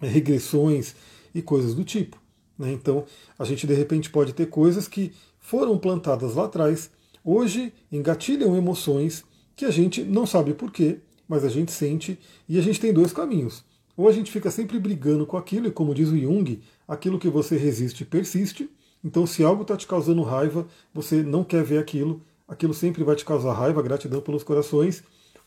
[0.00, 0.94] regressões
[1.34, 2.16] e coisas do tipo.
[2.56, 2.72] Né?
[2.72, 3.04] Então,
[3.36, 6.90] a gente de repente pode ter coisas que foram plantadas lá atrás,
[7.24, 9.24] hoje engatilham emoções
[9.56, 13.12] que a gente não sabe porquê, mas a gente sente, e a gente tem dois
[13.12, 13.64] caminhos.
[13.96, 17.28] Ou a gente fica sempre brigando com aquilo, e como diz o Jung, aquilo que
[17.28, 18.68] você resiste persiste.
[19.02, 23.14] Então, se algo está te causando raiva, você não quer ver aquilo, aquilo sempre vai
[23.14, 25.02] te causar raiva, gratidão pelos corações.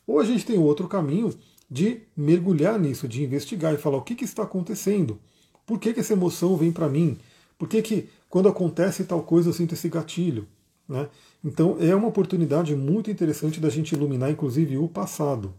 [0.06, 1.34] Ou a gente tem outro caminho
[1.70, 5.20] de mergulhar nisso, de investigar e falar o que, que está acontecendo.
[5.66, 7.18] Por que, que essa emoção vem para mim?
[7.58, 10.48] Por que, que quando acontece tal coisa eu sinto esse gatilho?
[10.88, 11.10] Né?
[11.44, 15.54] Então é uma oportunidade muito interessante da gente iluminar, inclusive, o passado.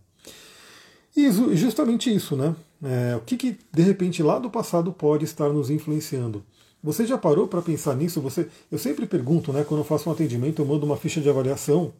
[1.16, 2.54] E justamente isso, né?
[2.82, 6.44] É, o que, que de repente lá do passado pode estar nos influenciando?
[6.82, 8.20] Você já parou para pensar nisso?
[8.20, 9.64] Você, eu sempre pergunto, né?
[9.64, 11.92] Quando eu faço um atendimento, eu mando uma ficha de avaliação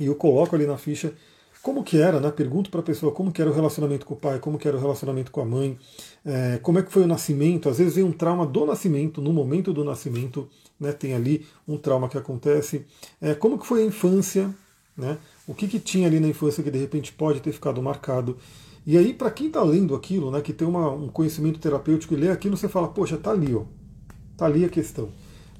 [0.00, 1.14] e eu coloco ali na ficha
[1.62, 2.30] como que era, né?
[2.30, 4.76] Pergunto para a pessoa como que era o relacionamento com o pai, como que era
[4.76, 5.78] o relacionamento com a mãe,
[6.24, 7.68] é, como é que foi o nascimento.
[7.68, 10.48] Às vezes vem um trauma do nascimento, no momento do nascimento,
[10.78, 10.92] né?
[10.92, 12.84] Tem ali um trauma que acontece.
[13.20, 14.52] É, como que foi a infância,
[14.96, 15.18] né?
[15.46, 18.36] O que, que tinha ali na infância que de repente pode ter ficado marcado.
[18.84, 22.16] E aí, para quem está lendo aquilo, né, que tem uma, um conhecimento terapêutico e
[22.16, 23.62] lê aquilo, você fala, poxa, tá ali, ó.
[24.36, 25.08] Tá ali a questão.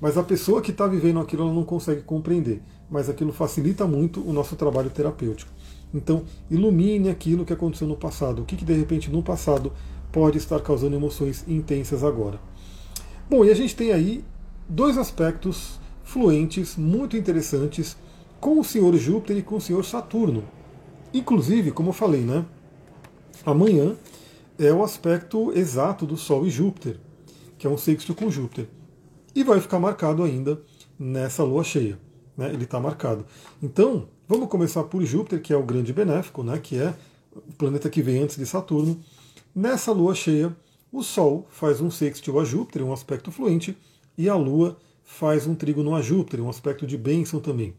[0.00, 2.60] Mas a pessoa que está vivendo aquilo, ela não consegue compreender.
[2.90, 5.48] Mas aquilo facilita muito o nosso trabalho terapêutico.
[5.94, 8.42] Então, ilumine aquilo que aconteceu no passado.
[8.42, 9.72] O que, que de repente no passado
[10.12, 12.38] pode estar causando emoções intensas agora.
[13.28, 14.22] Bom, e a gente tem aí
[14.68, 17.96] dois aspectos fluentes, muito interessantes,
[18.38, 20.44] com o senhor Júpiter e com o senhor Saturno.
[21.14, 22.44] Inclusive, como eu falei, né?
[23.44, 23.96] Amanhã
[24.58, 26.98] é o aspecto exato do Sol e Júpiter,
[27.56, 28.68] que é um sexto com Júpiter.
[29.34, 30.60] E vai ficar marcado ainda
[30.98, 31.98] nessa lua cheia.
[32.42, 32.52] Né?
[32.52, 33.24] Ele está marcado.
[33.62, 36.94] Então, Vamos começar por Júpiter, que é o grande benéfico, né, que é
[37.36, 38.98] o planeta que vem antes de Saturno.
[39.54, 40.56] Nessa lua cheia,
[40.90, 43.76] o Sol faz um sextil a Júpiter, um aspecto fluente,
[44.16, 47.74] e a Lua faz um trígono a Júpiter, um aspecto de bênção também.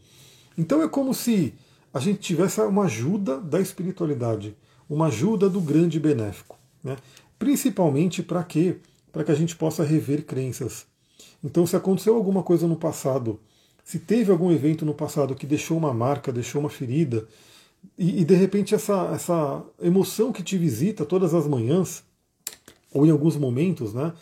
[0.55, 1.55] Então é como se
[1.91, 4.55] a gente tivesse uma ajuda da espiritualidade,
[4.87, 6.55] uma ajuda do grande benéfico.
[6.83, 6.97] Né?
[7.39, 8.77] Principalmente para quê?
[9.11, 10.85] Para que a gente possa rever crenças.
[11.43, 13.39] Então, se aconteceu alguma coisa no passado
[13.83, 17.27] se teve algum evento no passado que deixou uma marca, deixou uma ferida,
[17.97, 22.03] e, e de repente essa, essa emoção que te visita todas as manhãs,
[22.93, 24.13] ou em alguns momentos, né,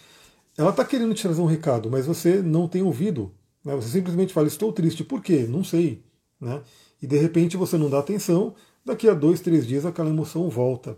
[0.57, 3.31] ela está querendo te trazer um recado, mas você não tem ouvido.
[3.63, 5.45] Né, você simplesmente fala, estou triste, por quê?
[5.47, 6.03] Não sei.
[6.39, 6.61] Né,
[7.01, 10.97] e de repente você não dá atenção, daqui a dois, três dias aquela emoção volta.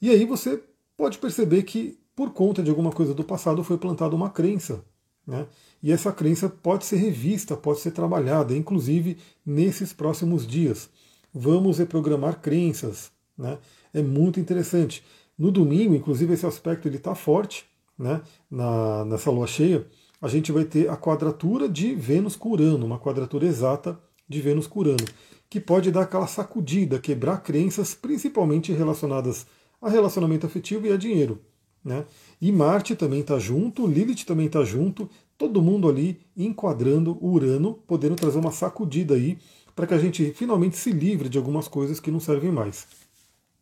[0.00, 0.62] E aí você
[0.96, 4.84] pode perceber que, por conta de alguma coisa do passado, foi plantada uma crença.
[5.26, 5.46] Né?
[5.82, 10.88] E essa crença pode ser revista, pode ser trabalhada, inclusive nesses próximos dias.
[11.32, 13.10] Vamos reprogramar crenças.
[13.36, 13.58] Né?
[13.92, 15.04] É muito interessante.
[15.38, 17.64] No domingo, inclusive, esse aspecto está forte
[17.98, 18.20] né?
[18.50, 19.86] Na, nessa lua cheia.
[20.20, 24.66] A gente vai ter a quadratura de Vênus com Urano, uma quadratura exata de Vênus
[24.66, 25.04] com Urano,
[25.50, 29.46] que pode dar aquela sacudida, quebrar crenças, principalmente relacionadas
[29.80, 31.40] a relacionamento afetivo e a dinheiro.
[31.84, 32.04] Né?
[32.40, 38.14] E Marte também está junto, Lilith também está junto, todo mundo ali enquadrando Urano, podendo
[38.14, 39.38] trazer uma sacudida aí
[39.74, 42.86] para que a gente finalmente se livre de algumas coisas que não servem mais.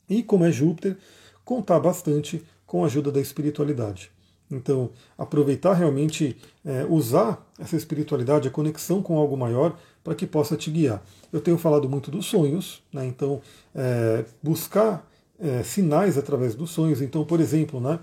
[0.09, 0.99] E como é Júpiter,
[1.45, 4.11] contar bastante com a ajuda da espiritualidade.
[4.51, 10.57] Então, aproveitar realmente, é, usar essa espiritualidade, a conexão com algo maior, para que possa
[10.57, 11.03] te guiar.
[11.33, 13.07] Eu tenho falado muito dos sonhos, né?
[13.07, 13.41] então,
[13.75, 15.09] é, buscar
[15.41, 17.01] é, sinais através dos sonhos.
[17.01, 17.99] Então, por exemplo, né,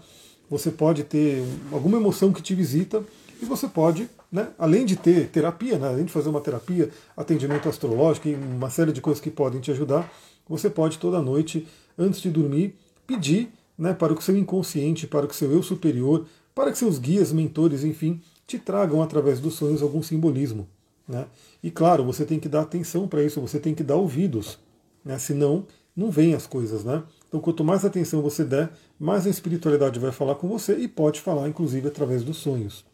[0.49, 3.03] você pode ter alguma emoção que te visita
[3.41, 7.69] e você pode, né, além de ter terapia, né, além de fazer uma terapia, atendimento
[7.69, 10.11] astrológico e uma série de coisas que podem te ajudar,
[10.49, 15.33] você pode toda noite, antes de dormir, pedir né, para o seu inconsciente, para o
[15.33, 20.01] seu eu superior, para que seus guias, mentores, enfim, te tragam através dos sonhos algum
[20.01, 20.67] simbolismo.
[21.07, 21.25] Né?
[21.61, 24.57] E claro, você tem que dar atenção para isso, você tem que dar ouvidos,
[25.05, 25.19] né?
[25.19, 26.83] senão não vem as coisas.
[26.83, 27.03] Né?
[27.27, 31.19] Então, quanto mais atenção você der, mais a espiritualidade vai falar com você e pode
[31.19, 32.85] falar, inclusive, através dos sonhos.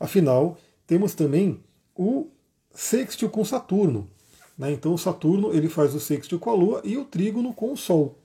[0.00, 1.60] Afinal, temos também
[1.94, 2.28] o
[2.72, 4.08] sextil com Saturno.
[4.56, 4.72] Né?
[4.72, 7.76] Então, o Saturno ele faz o sextil com a Lua e o trígono com o
[7.76, 8.18] Sol.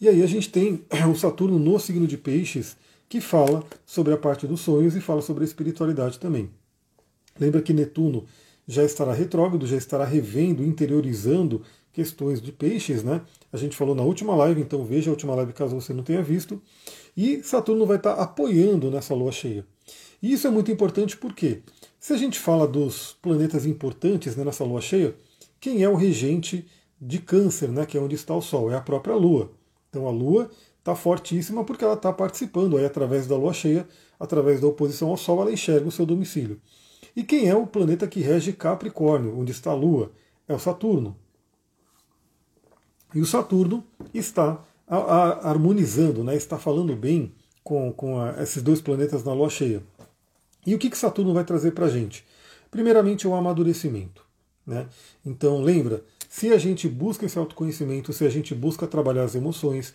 [0.00, 2.76] E aí a gente tem o Saturno no signo de Peixes,
[3.08, 6.50] que fala sobre a parte dos sonhos e fala sobre a espiritualidade também.
[7.38, 8.24] Lembra que Netuno
[8.66, 13.22] já estará retrógrado, já estará revendo, interiorizando questões de peixes, né?
[13.52, 16.22] A gente falou na última live, então veja a última live caso você não tenha
[16.22, 16.60] visto.
[17.16, 19.66] E Saturno vai estar apoiando nessa lua cheia.
[20.22, 21.62] E isso é muito importante porque,
[21.98, 25.14] se a gente fala dos planetas importantes né, nessa lua cheia,
[25.60, 26.66] quem é o regente
[27.00, 28.70] de Câncer, né, que é onde está o Sol?
[28.70, 29.50] É a própria Lua.
[29.88, 33.86] Então a Lua está fortíssima porque ela está participando aí através da lua cheia,
[34.18, 36.60] através da oposição ao Sol, ela enxerga o seu domicílio.
[37.14, 40.12] E quem é o planeta que rege Capricórnio, onde está a Lua?
[40.46, 41.16] É o Saturno.
[43.14, 48.62] E o Saturno está a, a, harmonizando, né, está falando bem com, com a, esses
[48.62, 49.82] dois planetas na lua cheia.
[50.66, 52.24] E o que, que Saturno vai trazer para a gente?
[52.70, 54.22] Primeiramente, o amadurecimento.
[54.66, 54.86] Né?
[55.24, 59.94] Então, lembra, se a gente busca esse autoconhecimento, se a gente busca trabalhar as emoções,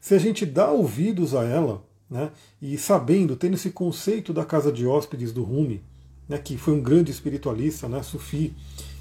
[0.00, 2.30] se a gente dá ouvidos a ela, né,
[2.62, 5.82] e sabendo, tendo esse conceito da casa de hóspedes do Rumi,
[6.28, 8.54] né, que foi um grande espiritualista, né, Sufi,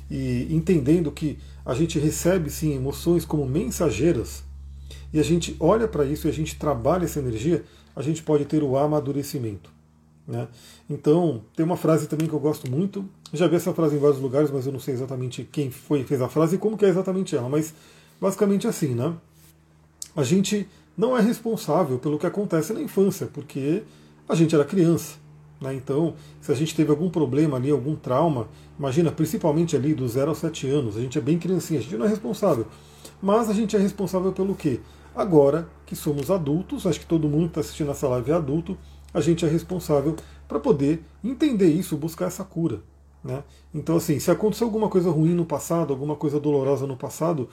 [0.09, 4.43] e entendendo que a gente recebe sim emoções como mensageiras,
[5.13, 7.63] e a gente olha para isso e a gente trabalha essa energia,
[7.95, 9.69] a gente pode ter o amadurecimento.
[10.27, 10.47] Né?
[10.89, 13.07] Então, tem uma frase também que eu gosto muito.
[13.31, 16.21] Já vi essa frase em vários lugares, mas eu não sei exatamente quem foi fez
[16.21, 17.47] a frase e como que é exatamente ela.
[17.47, 17.73] Mas
[18.19, 19.13] basicamente assim, né?
[20.15, 23.83] A gente não é responsável pelo que acontece na infância, porque
[24.27, 25.15] a gente era criança.
[25.59, 25.73] Né?
[25.73, 30.29] Então, se a gente teve algum problema ali, algum trauma, imagina, principalmente ali dos 0
[30.29, 32.67] aos 7 anos, a gente é bem criancinha, a gente não é responsável.
[33.21, 34.79] Mas a gente é responsável pelo quê?
[35.15, 38.77] Agora que somos adultos, acho que todo mundo que está assistindo essa live é adulto,
[39.13, 40.15] a gente é responsável
[40.47, 42.81] para poder entender isso, buscar essa cura.
[43.23, 43.43] Né?
[43.73, 47.49] Então, assim, se aconteceu alguma coisa ruim no passado, alguma coisa dolorosa no passado,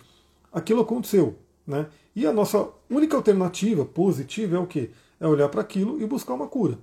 [0.53, 1.37] aquilo aconteceu.
[1.67, 1.87] Né?
[2.15, 4.91] E a nossa única alternativa positiva é o quê?
[5.21, 6.79] É olhar para aquilo e buscar uma cura.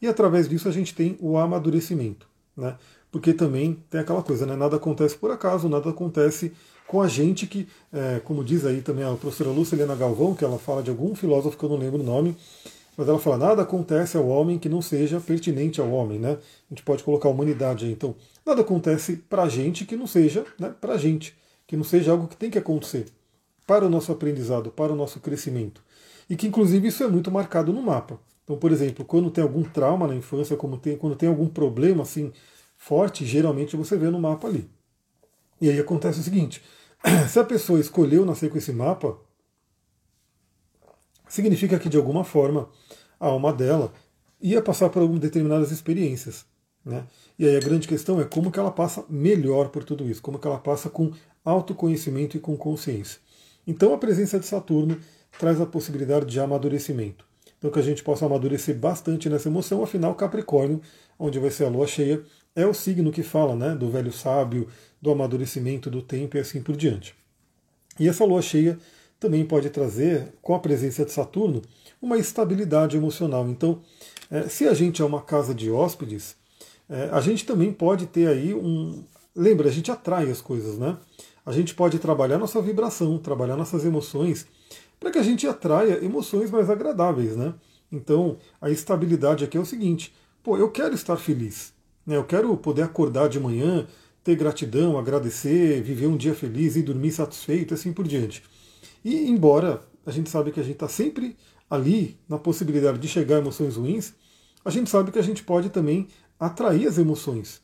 [0.00, 2.26] E através disso a gente tem o amadurecimento.
[2.56, 2.76] Né?
[3.10, 4.56] Porque também tem aquela coisa, né?
[4.56, 6.52] nada acontece por acaso, nada acontece
[6.86, 10.44] com a gente que, é, como diz aí também a professora Lúcia Helena Galvão, que
[10.44, 12.36] ela fala de algum filósofo que eu não lembro o nome,
[12.96, 16.32] mas ela fala, nada acontece ao homem que não seja pertinente ao homem, né?
[16.32, 20.06] A gente pode colocar a humanidade aí, então, nada acontece para a gente que não
[20.06, 21.34] seja né, para a gente,
[21.66, 23.06] que não seja algo que tem que acontecer
[23.66, 25.80] para o nosso aprendizado, para o nosso crescimento.
[26.28, 28.18] E que, inclusive, isso é muito marcado no mapa.
[28.50, 32.02] Então, por exemplo, quando tem algum trauma na infância, como tem, quando tem algum problema
[32.02, 32.32] assim
[32.76, 34.68] forte, geralmente você vê no mapa ali.
[35.60, 36.60] E aí acontece o seguinte:
[37.30, 39.16] se a pessoa escolheu nascer com esse mapa,
[41.28, 42.68] significa que de alguma forma
[43.20, 43.92] a alma dela
[44.40, 46.44] ia passar por determinadas experiências.
[46.84, 47.06] Né?
[47.38, 50.40] E aí a grande questão é como que ela passa melhor por tudo isso, como
[50.40, 51.12] que ela passa com
[51.44, 53.20] autoconhecimento e com consciência.
[53.64, 54.98] Então a presença de Saturno
[55.38, 57.29] traz a possibilidade de amadurecimento.
[57.60, 60.80] Então que a gente possa amadurecer bastante nessa emoção, afinal Capricórnio,
[61.18, 62.22] onde vai ser a lua cheia,
[62.56, 64.66] é o signo que fala né, do velho sábio,
[65.00, 67.14] do amadurecimento, do tempo e assim por diante.
[67.98, 68.78] E essa lua cheia
[69.20, 71.60] também pode trazer, com a presença de Saturno,
[72.00, 73.46] uma estabilidade emocional.
[73.46, 73.82] Então,
[74.30, 76.34] é, se a gente é uma casa de hóspedes,
[76.88, 79.04] é, a gente também pode ter aí um.
[79.36, 80.96] Lembra, a gente atrai as coisas, né?
[81.44, 84.46] a gente pode trabalhar nossa vibração, trabalhar nossas emoções,
[85.00, 87.54] para que a gente atraia emoções mais agradáveis, né?
[87.90, 91.72] Então, a estabilidade aqui é o seguinte: pô, eu quero estar feliz,
[92.06, 92.16] né?
[92.16, 93.86] Eu quero poder acordar de manhã,
[94.22, 98.42] ter gratidão, agradecer, viver um dia feliz e dormir satisfeito, assim por diante.
[99.02, 101.36] E embora a gente sabe que a gente está sempre
[101.68, 104.12] ali na possibilidade de chegar a emoções ruins,
[104.64, 106.08] a gente sabe que a gente pode também
[106.38, 107.62] atrair as emoções.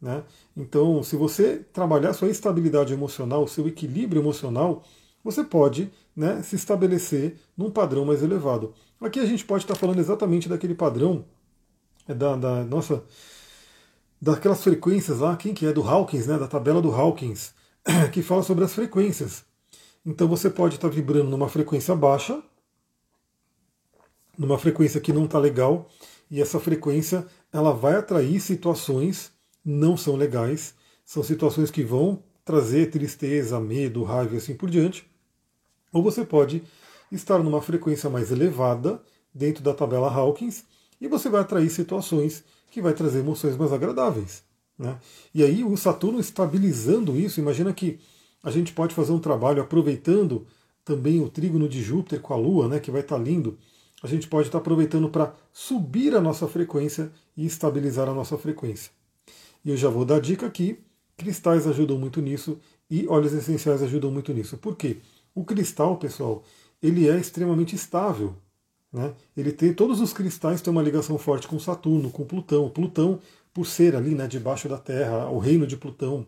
[0.00, 0.22] Né?
[0.56, 4.84] Então, se você trabalhar sua estabilidade emocional, seu equilíbrio emocional,
[5.24, 8.74] você pode né, se estabelecer num padrão mais elevado.
[9.00, 11.24] Aqui a gente pode estar falando exatamente daquele padrão
[12.08, 13.02] é da, da nossa
[14.20, 17.52] daquelas frequências lá, quem que é do Hawkins, né, da tabela do Hawkins,
[18.12, 19.44] que fala sobre as frequências.
[20.04, 22.42] Então você pode estar vibrando numa frequência baixa,
[24.38, 25.88] numa frequência que não está legal,
[26.30, 29.32] e essa frequência ela vai atrair situações
[29.64, 30.74] não são legais,
[31.04, 35.08] são situações que vão trazer tristeza, medo, raiva e assim por diante.
[35.96, 36.62] Ou você pode
[37.10, 39.00] estar numa frequência mais elevada
[39.34, 40.62] dentro da tabela Hawkins
[41.00, 44.42] e você vai atrair situações que vai trazer emoções mais agradáveis.
[44.78, 44.98] Né?
[45.34, 47.98] E aí o Saturno estabilizando isso, imagina que
[48.42, 50.46] a gente pode fazer um trabalho aproveitando
[50.84, 53.56] também o trígono de Júpiter com a Lua, né, que vai estar lindo.
[54.02, 58.92] A gente pode estar aproveitando para subir a nossa frequência e estabilizar a nossa frequência.
[59.64, 60.78] E eu já vou dar dica aqui:
[61.16, 62.58] cristais ajudam muito nisso
[62.90, 64.58] e óleos essenciais ajudam muito nisso.
[64.58, 64.98] Por quê?
[65.36, 66.42] O cristal, pessoal,
[66.82, 68.34] ele é extremamente estável.
[68.90, 69.12] Né?
[69.36, 72.70] Ele tem todos os cristais têm uma ligação forte com Saturno, com Plutão.
[72.70, 73.20] Plutão,
[73.52, 76.26] por ser ali, né, debaixo da Terra, o reino de Plutão,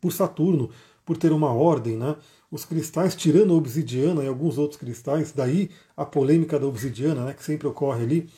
[0.00, 0.70] por Saturno,
[1.04, 2.16] por ter uma ordem, né?
[2.50, 7.32] Os cristais, tirando a obsidiana e alguns outros cristais, daí a polêmica da obsidiana, né,
[7.32, 8.30] que sempre ocorre ali.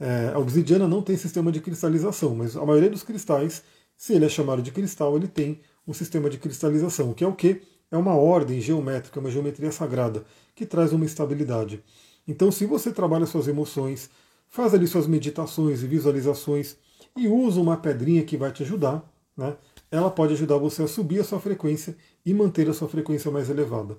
[0.00, 3.62] É, a obsidiana não tem sistema de cristalização, mas a maioria dos cristais,
[3.96, 7.34] se ele é chamado de cristal, ele tem um sistema de cristalização, que é o
[7.34, 7.62] que?
[7.90, 11.82] É uma ordem geométrica, uma geometria sagrada, que traz uma estabilidade.
[12.26, 14.10] Então, se você trabalha suas emoções,
[14.48, 16.76] faz ali suas meditações e visualizações
[17.16, 19.04] e usa uma pedrinha que vai te ajudar,
[19.36, 19.56] né?
[19.90, 23.48] ela pode ajudar você a subir a sua frequência e manter a sua frequência mais
[23.48, 23.96] elevada.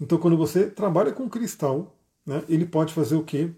[0.00, 3.50] Então, quando você trabalha com cristal, né, ele pode fazer o quê?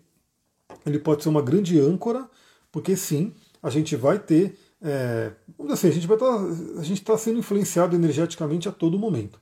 [0.87, 2.29] Ele pode ser uma grande âncora,
[2.71, 3.33] porque sim,
[3.63, 4.59] a gente vai ter.
[4.81, 5.33] É,
[5.71, 9.41] assim, a gente estar, tá, está sendo influenciado energeticamente a todo momento.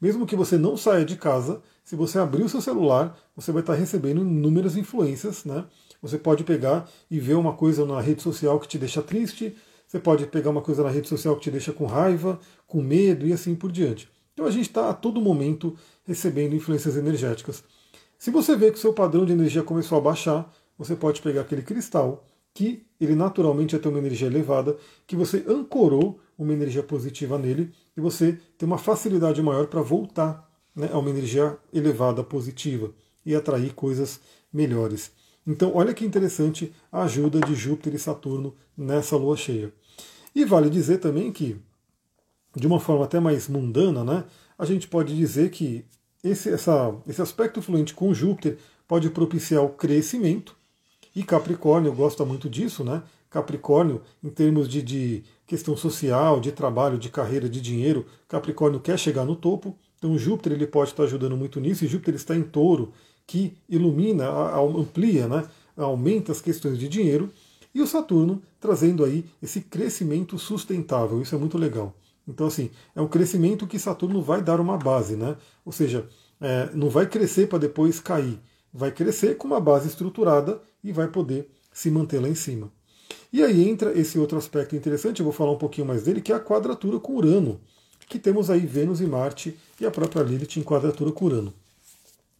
[0.00, 3.60] Mesmo que você não saia de casa, se você abrir o seu celular, você vai
[3.60, 5.64] estar recebendo inúmeras influências, né?
[6.00, 9.54] Você pode pegar e ver uma coisa na rede social que te deixa triste,
[9.86, 13.26] você pode pegar uma coisa na rede social que te deixa com raiva, com medo
[13.26, 14.08] e assim por diante.
[14.32, 17.62] Então a gente está a todo momento recebendo influências energéticas.
[18.16, 21.42] Se você vê que o seu padrão de energia começou a baixar, você pode pegar
[21.42, 26.82] aquele cristal que ele naturalmente ia ter uma energia elevada, que você ancorou uma energia
[26.82, 32.24] positiva nele e você tem uma facilidade maior para voltar né, a uma energia elevada,
[32.24, 32.92] positiva
[33.24, 35.12] e atrair coisas melhores.
[35.46, 39.72] Então, olha que interessante a ajuda de Júpiter e Saturno nessa lua cheia.
[40.34, 41.56] E vale dizer também que,
[42.56, 44.24] de uma forma até mais mundana, né,
[44.58, 45.84] a gente pode dizer que
[46.24, 48.58] esse, essa, esse aspecto fluente com Júpiter
[48.88, 50.56] pode propiciar o crescimento
[51.14, 53.02] e Capricórnio gosta muito disso, né?
[53.28, 58.96] Capricórnio, em termos de, de questão social, de trabalho, de carreira, de dinheiro, Capricórnio quer
[58.96, 59.76] chegar no topo.
[59.98, 62.92] Então Júpiter ele pode estar ajudando muito nisso, e Júpiter está em touro,
[63.26, 65.44] que ilumina, amplia, né?
[65.76, 67.32] aumenta as questões de dinheiro,
[67.74, 71.20] e o Saturno trazendo aí esse crescimento sustentável.
[71.20, 71.96] Isso é muito legal.
[72.28, 75.36] Então, assim, é um crescimento que Saturno vai dar uma base, né?
[75.64, 76.08] Ou seja,
[76.40, 78.38] é, não vai crescer para depois cair.
[78.72, 82.70] Vai crescer com uma base estruturada e vai poder se manter lá em cima.
[83.32, 86.32] E aí entra esse outro aspecto interessante, eu vou falar um pouquinho mais dele, que
[86.32, 87.60] é a quadratura com Urano,
[88.08, 91.54] que temos aí Vênus e Marte e a própria Lilith em quadratura com Urano.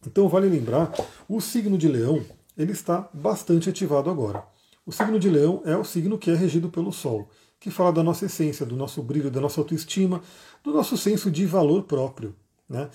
[0.05, 0.91] Então vale lembrar,
[1.29, 2.23] o signo de Leão
[2.57, 4.43] ele está bastante ativado agora.
[4.85, 7.29] O signo de Leão é o signo que é regido pelo Sol,
[7.59, 10.21] que fala da nossa essência, do nosso brilho, da nossa autoestima,
[10.63, 12.35] do nosso senso de valor próprio.
[12.67, 12.89] Né?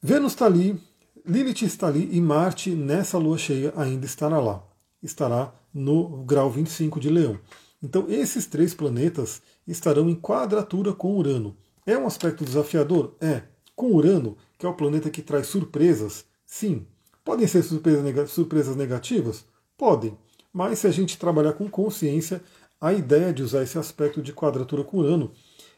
[0.00, 0.80] Vênus está ali,
[1.26, 4.62] Lilith está ali e Marte, nessa lua cheia, ainda estará lá.
[5.02, 7.38] Estará no grau 25 de Leão.
[7.82, 11.56] Então, esses três planetas estarão em quadratura com Urano.
[11.86, 13.14] É um aspecto desafiador?
[13.20, 13.42] É.
[13.74, 16.26] Com Urano, que é o planeta que traz surpresas?
[16.44, 16.86] Sim.
[17.24, 19.44] Podem ser surpresas negativas?
[19.78, 20.16] Podem.
[20.52, 22.42] Mas se a gente trabalhar com consciência,
[22.80, 25.32] a ideia de usar esse aspecto de quadratura com Urano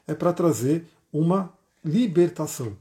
[0.07, 1.53] é para trazer uma
[1.85, 2.77] libertação.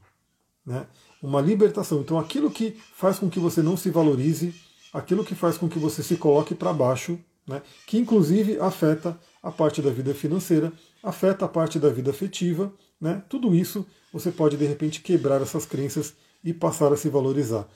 [0.65, 0.87] Né?
[1.21, 2.01] Uma libertação.
[2.01, 4.53] Então, aquilo que faz com que você não se valorize,
[4.93, 7.61] aquilo que faz com que você se coloque para baixo, né?
[7.87, 10.71] que inclusive afeta a parte da vida financeira,
[11.01, 13.23] afeta a parte da vida afetiva, né?
[13.29, 16.13] tudo isso você pode de repente quebrar essas crenças
[16.43, 17.67] e passar a se valorizar.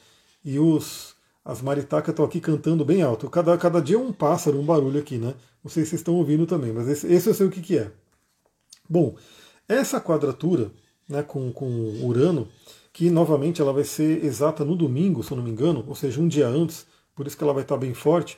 [0.44, 3.30] E os as maritacas estão aqui cantando bem alto.
[3.30, 5.36] Cada, cada dia um pássaro, um barulho aqui, né?
[5.64, 7.78] Não sei se vocês estão ouvindo também, mas esse, esse eu sei o que, que
[7.78, 7.92] é.
[8.90, 9.16] Bom,
[9.68, 10.72] essa quadratura
[11.08, 11.68] né, com, com
[12.04, 12.48] Urano
[12.92, 16.20] que novamente ela vai ser exata no domingo, se eu não me engano, ou seja,
[16.20, 18.38] um dia antes, por isso que ela vai estar bem forte,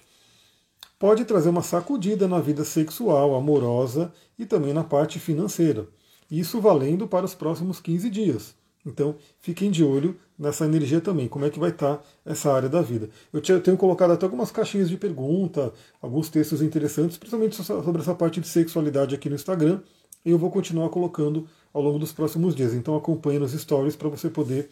[1.00, 5.88] pode trazer uma sacudida na vida sexual, amorosa e também na parte financeira.
[6.30, 8.56] Isso valendo para os próximos 15 dias.
[8.86, 12.82] Então, fiquem de olho nessa energia também, como é que vai estar essa área da
[12.82, 13.10] vida.
[13.34, 18.40] Eu tenho colocado até algumas caixinhas de pergunta, alguns textos interessantes, principalmente sobre essa parte
[18.40, 19.82] de sexualidade aqui no Instagram,
[20.24, 22.74] e eu vou continuar colocando ao longo dos próximos dias.
[22.74, 24.70] Então acompanhe nos stories para você poder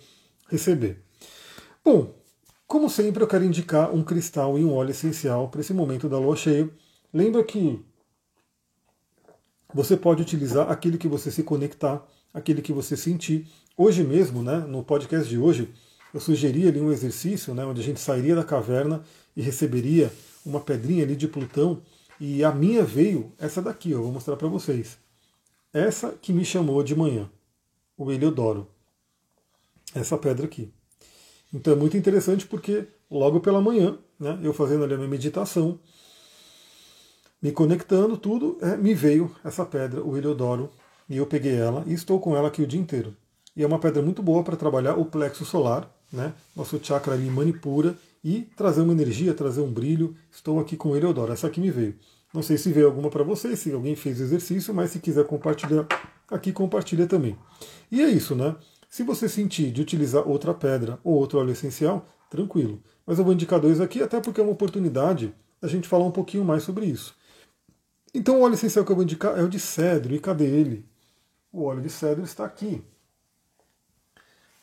[0.49, 1.01] receber.
[1.83, 2.13] Bom,
[2.76, 6.19] como sempre eu quero indicar um cristal e um óleo essencial para esse momento da
[6.19, 6.69] lua cheia.
[7.13, 7.82] Lembra que
[9.73, 13.47] você pode utilizar aquele que você se conectar, aquele que você sentir.
[13.78, 15.73] Hoje mesmo, né, no podcast de hoje,
[16.13, 19.01] eu sugeri ali um exercício né, onde a gente sairia da caverna
[19.38, 20.11] e receberia
[20.45, 21.82] uma pedrinha ali de Plutão.
[22.19, 24.97] E a minha veio essa daqui, ó, vou mostrar para vocês.
[25.71, 27.32] Essa que me chamou de manhã,
[27.95, 28.67] o Heliodoro.
[29.95, 30.74] Essa pedra aqui.
[31.55, 35.79] Então é muito interessante porque logo pela manhã, né, eu fazendo ali a minha meditação,
[37.41, 40.69] me conectando, tudo, é, me veio essa pedra, o Heliodoro,
[41.07, 43.15] e eu peguei ela e estou com ela aqui o dia inteiro.
[43.55, 47.29] E é uma pedra muito boa para trabalhar o plexo solar, né, nosso chakra ali
[47.29, 50.13] manipura, e trazer uma energia, trazer um brilho.
[50.31, 51.95] Estou aqui com o Heliodoro, essa aqui me veio.
[52.33, 55.25] Não sei se veio alguma para vocês, se alguém fez o exercício, mas se quiser
[55.25, 55.87] compartilhar
[56.29, 57.37] aqui, compartilha também.
[57.89, 58.55] E é isso, né?
[58.95, 62.81] Se você sentir de utilizar outra pedra ou outro óleo essencial, tranquilo.
[63.05, 66.11] Mas eu vou indicar dois aqui, até porque é uma oportunidade da gente falar um
[66.11, 67.13] pouquinho mais sobre isso.
[68.13, 70.15] Então o óleo essencial que eu vou indicar é o de cedro.
[70.15, 70.85] E cadê ele?
[71.51, 72.81] O óleo de cedro está aqui.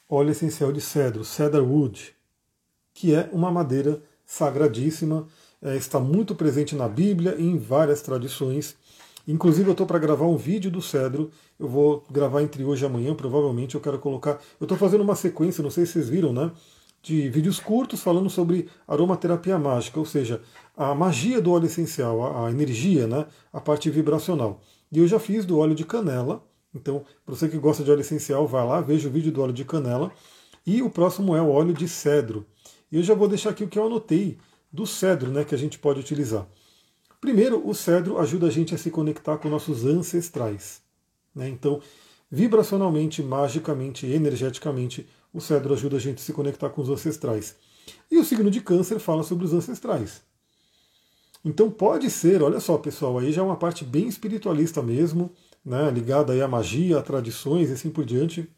[0.08, 2.16] Óleo essencial de cedro, cedar wood,
[2.94, 5.28] que é uma madeira sagradíssima
[5.60, 8.76] é, está muito presente na Bíblia e em várias tradições.
[9.26, 11.30] Inclusive eu estou para gravar um vídeo do cedro.
[11.58, 14.40] Eu vou gravar entre hoje e amanhã, provavelmente eu quero colocar.
[14.60, 16.50] Eu estou fazendo uma sequência, não sei se vocês viram, né?
[17.02, 20.40] De vídeos curtos falando sobre aromaterapia mágica, ou seja,
[20.76, 23.26] a magia do óleo essencial, a, a energia, né?
[23.52, 24.60] A parte vibracional.
[24.90, 26.44] E eu já fiz do óleo de canela.
[26.74, 29.52] Então, para você que gosta de óleo essencial, vai lá, veja o vídeo do óleo
[29.52, 30.10] de canela.
[30.66, 32.46] E o próximo é o óleo de cedro.
[32.90, 34.38] E eu já vou deixar aqui o que eu anotei
[34.72, 36.46] do cedro né, que a gente pode utilizar.
[37.22, 40.82] Primeiro, o cedro ajuda a gente a se conectar com nossos ancestrais.
[41.32, 41.48] Né?
[41.48, 41.80] Então,
[42.28, 47.54] vibracionalmente, magicamente, energeticamente, o cedro ajuda a gente a se conectar com os ancestrais.
[48.10, 50.20] E o signo de câncer fala sobre os ancestrais.
[51.44, 55.30] Então pode ser, olha só pessoal, aí já é uma parte bem espiritualista mesmo,
[55.64, 58.48] né, ligada aí à magia, a tradições e assim por diante.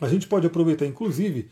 [0.00, 1.50] A gente pode aproveitar inclusive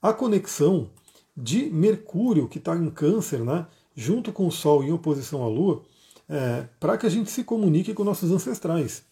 [0.00, 0.90] a conexão
[1.36, 5.82] de Mercúrio, que está em Câncer, né, junto com o Sol em oposição à Lua,
[6.28, 9.02] é, para que a gente se comunique com nossos ancestrais.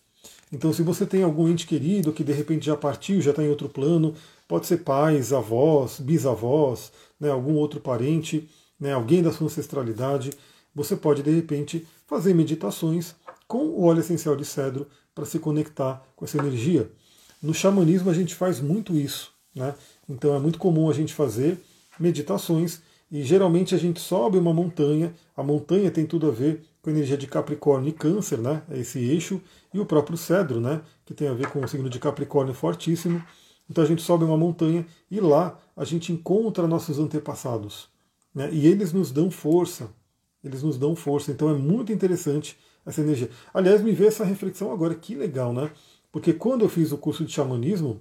[0.53, 3.49] Então, se você tem algum ente querido que de repente já partiu, já está em
[3.49, 4.15] outro plano,
[4.49, 10.31] pode ser pais, avós, bisavós, né, algum outro parente, né, alguém da sua ancestralidade,
[10.75, 13.15] você pode de repente fazer meditações
[13.47, 16.91] com o óleo essencial de cedro para se conectar com essa energia.
[17.43, 19.75] No xamanismo a gente faz muito isso, né?
[20.09, 21.59] então é muito comum a gente fazer
[21.99, 22.81] meditações
[23.11, 26.93] e geralmente a gente sobe uma montanha, a montanha tem tudo a ver com a
[26.93, 28.63] energia de Capricórnio e Câncer, né?
[28.71, 29.41] É esse eixo,
[29.75, 30.81] e o próprio cedro, né?
[31.05, 33.23] Que tem a ver com o signo de Capricórnio fortíssimo.
[33.69, 37.89] Então a gente sobe uma montanha e lá a gente encontra nossos antepassados.
[38.35, 38.49] Né?
[38.53, 39.91] E eles nos dão força.
[40.43, 41.31] Eles nos dão força.
[41.31, 42.57] Então é muito interessante
[42.87, 43.31] essa energia.
[43.53, 45.71] Aliás, me veio essa reflexão agora, que legal, né?
[46.11, 48.01] Porque quando eu fiz o curso de xamanismo,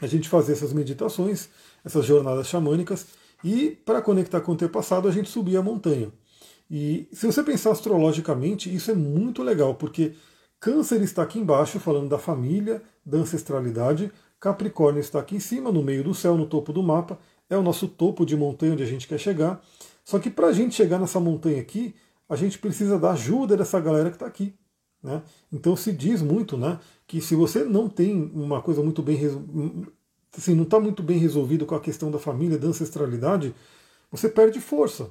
[0.00, 1.48] a gente fazia essas meditações
[1.84, 3.06] essas jornadas xamânicas,
[3.42, 6.12] e para conectar com o antepassado a gente subia a montanha.
[6.70, 10.14] E se você pensar astrologicamente, isso é muito legal, porque
[10.58, 15.82] Câncer está aqui embaixo, falando da família, da ancestralidade, Capricórnio está aqui em cima, no
[15.82, 17.18] meio do céu, no topo do mapa,
[17.48, 19.62] é o nosso topo de montanha onde a gente quer chegar.
[20.04, 21.94] Só que para a gente chegar nessa montanha aqui,
[22.28, 24.54] a gente precisa da ajuda dessa galera que está aqui.
[25.02, 25.22] Né?
[25.52, 29.18] Então se diz muito né, que se você não tem uma coisa muito bem
[30.36, 33.54] assim, não está muito bem resolvido com a questão da família, da ancestralidade,
[34.10, 35.10] você perde força.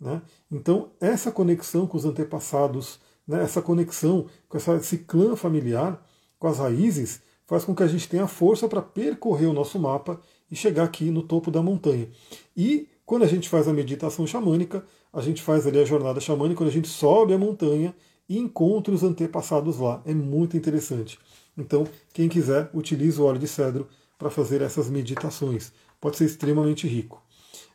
[0.00, 0.22] Né?
[0.50, 6.02] Então, essa conexão com os antepassados, né, essa conexão com essa, esse clã familiar,
[6.38, 10.20] com as raízes, faz com que a gente tenha força para percorrer o nosso mapa
[10.50, 12.08] e chegar aqui no topo da montanha.
[12.56, 16.58] E quando a gente faz a meditação xamânica, a gente faz ali a jornada xamânica,
[16.58, 17.94] quando a gente sobe a montanha
[18.28, 20.00] e encontra os antepassados lá.
[20.06, 21.18] É muito interessante.
[21.58, 23.88] Então, quem quiser, utilize o óleo de cedro
[24.20, 25.72] para fazer essas meditações.
[25.98, 27.22] Pode ser extremamente rico.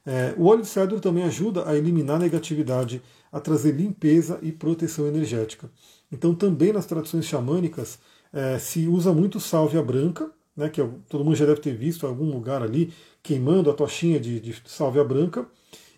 [0.05, 4.51] É, o óleo de cedro também ajuda a eliminar a negatividade, a trazer limpeza e
[4.51, 5.71] proteção energética.
[6.11, 7.97] Então, também nas tradições xamânicas,
[8.31, 10.79] é, se usa muito sálvia branca, né, que
[11.09, 12.93] todo mundo já deve ter visto em algum lugar ali,
[13.23, 15.47] queimando a tochinha de, de sálvia branca,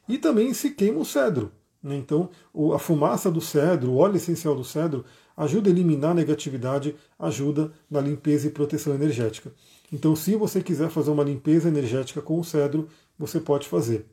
[0.08, 1.52] e também se queima o cedro.
[1.84, 1.98] Né?
[1.98, 2.30] Então,
[2.74, 5.04] a fumaça do cedro, o óleo essencial do cedro,
[5.38, 9.54] ajuda a eliminar a negatividade, ajuda na limpeza e proteção energética.
[9.94, 14.08] Então, se você quiser fazer uma limpeza energética com o cedro, você pode fazer.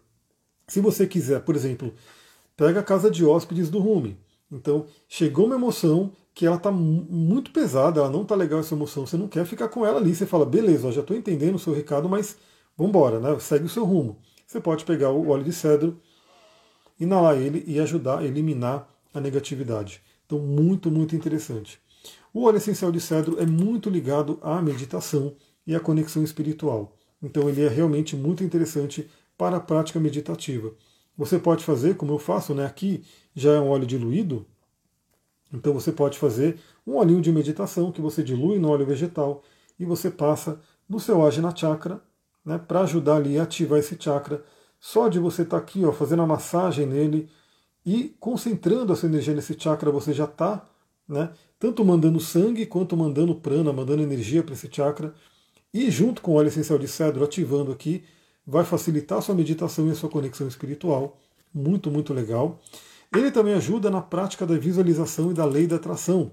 [0.69, 1.93] Se você quiser, por exemplo,
[2.57, 4.19] pega a casa de hóspedes do Rumi.
[4.53, 9.07] Então, chegou uma emoção que ela está muito pesada, ela não está legal essa emoção,
[9.07, 10.15] você não quer ficar com ela ali.
[10.15, 12.37] Você fala, beleza, já estou entendendo o seu recado, mas
[12.77, 13.37] vamos embora, né?
[13.41, 14.19] segue o seu rumo.
[14.47, 16.01] Você pode pegar o óleo de cedro,
[17.01, 20.03] inalar ele e ajudar a eliminar a negatividade.
[20.27, 21.81] Então, muito, muito interessante.
[22.33, 25.35] O óleo essencial de cedro é muito ligado à meditação
[25.67, 26.97] e à conexão espiritual.
[27.23, 30.73] Então, ele é realmente muito interessante para a prática meditativa.
[31.17, 32.67] Você pode fazer, como eu faço, né?
[32.67, 33.05] aqui
[33.35, 34.47] já é um óleo diluído,
[35.53, 39.43] então você pode fazer um olhinho de meditação que você dilui no óleo vegetal
[39.79, 42.03] e você passa no seu Ajna Chakra
[42.45, 44.43] né, para ajudar ali a ativar esse chakra.
[44.81, 47.31] Só de você estar tá aqui ó, fazendo a massagem nele
[47.85, 50.65] e concentrando essa energia nesse chakra, você já está
[51.09, 55.15] né, tanto mandando sangue quanto mandando prana, mandando energia para esse chakra.
[55.73, 58.05] E junto com o óleo essencial de cedro ativando aqui,
[58.47, 61.19] vai facilitar a sua meditação e a sua conexão espiritual.
[61.53, 62.61] Muito, muito legal.
[63.15, 66.33] Ele também ajuda na prática da visualização e da lei da atração.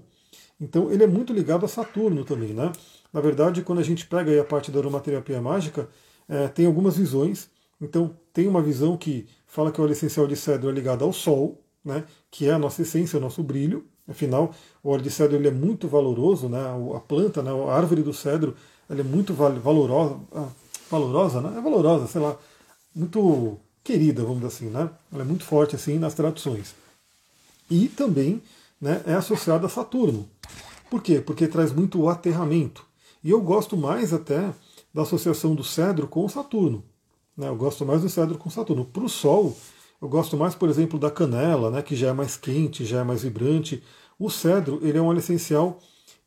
[0.60, 2.72] Então ele é muito ligado a Saturno também, né?
[3.12, 5.88] Na verdade, quando a gente pega a parte da aromaterapia mágica,
[6.28, 7.50] é, tem algumas visões.
[7.80, 11.12] Então tem uma visão que fala que o óleo essencial de cedro é ligado ao
[11.12, 12.04] Sol, né?
[12.30, 13.84] Que é a nossa essência, o nosso brilho.
[14.08, 16.60] Afinal, o óleo de cedro ele é muito valoroso, né?
[16.94, 17.50] A planta, né?
[17.50, 18.56] a árvore do cedro,
[18.88, 20.48] ela é muito valorosa, ah,
[20.90, 21.58] valorosa, né?
[21.58, 22.36] É valorosa, sei lá,
[22.94, 24.90] muito querida, vamos dizer assim, né?
[25.12, 26.74] Ela é muito forte assim nas traduções.
[27.70, 28.42] E também
[28.80, 30.28] né, é associada a Saturno.
[30.90, 31.20] Por quê?
[31.20, 32.84] Porque traz muito o aterramento.
[33.24, 34.52] E eu gosto mais até
[34.92, 36.84] da associação do cedro com Saturno.
[37.36, 37.48] Né?
[37.48, 38.84] Eu gosto mais do cedro com Saturno.
[38.84, 39.56] Para o Sol,
[40.00, 43.04] eu gosto mais, por exemplo, da canela, né, que já é mais quente, já é
[43.04, 43.82] mais vibrante.
[44.18, 45.78] O cedro ele é um óleo essencial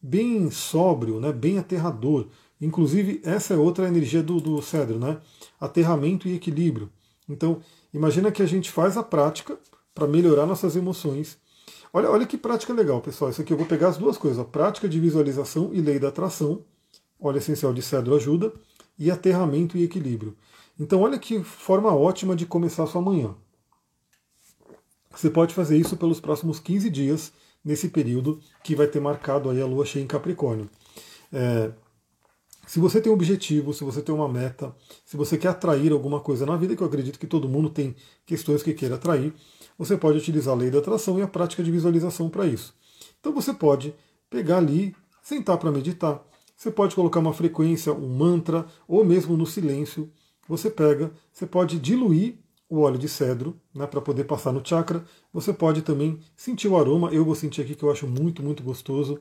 [0.01, 2.27] bem sóbrio, né, bem aterrador.
[2.59, 5.19] Inclusive, essa é outra energia do, do cedro, né?
[5.59, 6.89] aterramento e equilíbrio.
[7.27, 7.59] Então,
[7.93, 9.57] imagina que a gente faz a prática
[9.93, 11.37] para melhorar nossas emoções.
[11.91, 13.31] Olha, olha que prática legal, pessoal.
[13.31, 16.09] Isso aqui eu vou pegar as duas coisas: a prática de visualização e lei da
[16.09, 16.63] atração.
[17.19, 18.53] Óleo essencial de cedro ajuda.
[18.97, 20.37] E aterramento e equilíbrio.
[20.79, 23.35] Então, olha que forma ótima de começar sua manhã.
[25.11, 27.31] Você pode fazer isso pelos próximos 15 dias,
[27.63, 30.69] nesse período que vai ter marcado aí a lua cheia em Capricórnio.
[31.33, 31.71] É,
[32.67, 36.19] se você tem um objetivo, se você tem uma meta, se você quer atrair alguma
[36.19, 37.95] coisa na vida, que eu acredito que todo mundo tem
[38.25, 39.33] questões que queira atrair,
[39.77, 42.73] você pode utilizar a lei da atração e a prática de visualização para isso.
[43.19, 43.93] Então você pode
[44.29, 46.23] pegar ali, sentar para meditar.
[46.55, 50.09] Você pode colocar uma frequência, um mantra, ou mesmo no silêncio.
[50.47, 52.35] Você pega, você pode diluir
[52.69, 55.03] o óleo de cedro né, para poder passar no chakra.
[55.33, 57.09] Você pode também sentir o aroma.
[57.11, 59.19] Eu vou sentir aqui que eu acho muito, muito gostoso.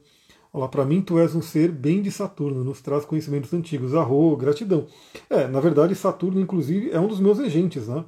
[0.52, 3.94] Olha para mim tu és um ser bem de Saturno, nos traz conhecimentos antigos.
[3.94, 4.86] Arro, gratidão.
[5.28, 8.04] É, na verdade, Saturno, inclusive, é um dos meus regentes, né?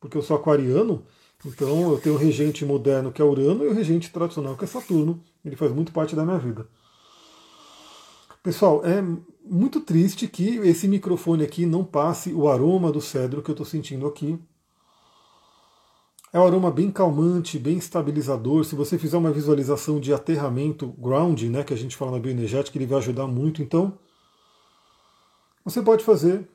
[0.00, 1.04] Porque eu sou aquariano,
[1.44, 4.66] então eu tenho o regente moderno que é Urano e o regente tradicional que é
[4.66, 5.22] Saturno.
[5.44, 6.66] Ele faz muito parte da minha vida.
[8.42, 9.04] Pessoal, é
[9.44, 13.66] muito triste que esse microfone aqui não passe o aroma do cedro que eu estou
[13.66, 14.38] sentindo aqui.
[16.32, 18.64] É um aroma bem calmante, bem estabilizador.
[18.64, 22.78] Se você fizer uma visualização de aterramento, grounding, né, que a gente fala na bioenergética,
[22.78, 23.60] ele vai ajudar muito.
[23.60, 23.98] Então,
[25.62, 26.48] você pode fazer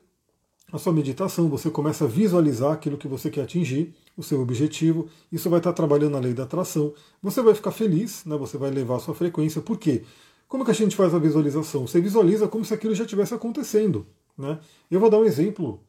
[0.72, 5.08] a sua meditação, você começa a visualizar aquilo que você quer atingir, o seu objetivo.
[5.30, 6.92] Isso vai estar trabalhando na lei da atração.
[7.22, 9.60] Você vai ficar feliz, né, você vai levar a sua frequência.
[9.62, 10.02] Por quê?
[10.48, 11.86] Como que a gente faz a visualização?
[11.86, 14.06] Você visualiza como se aquilo já estivesse acontecendo.
[14.38, 14.58] Né?
[14.90, 15.80] Eu vou dar um exemplo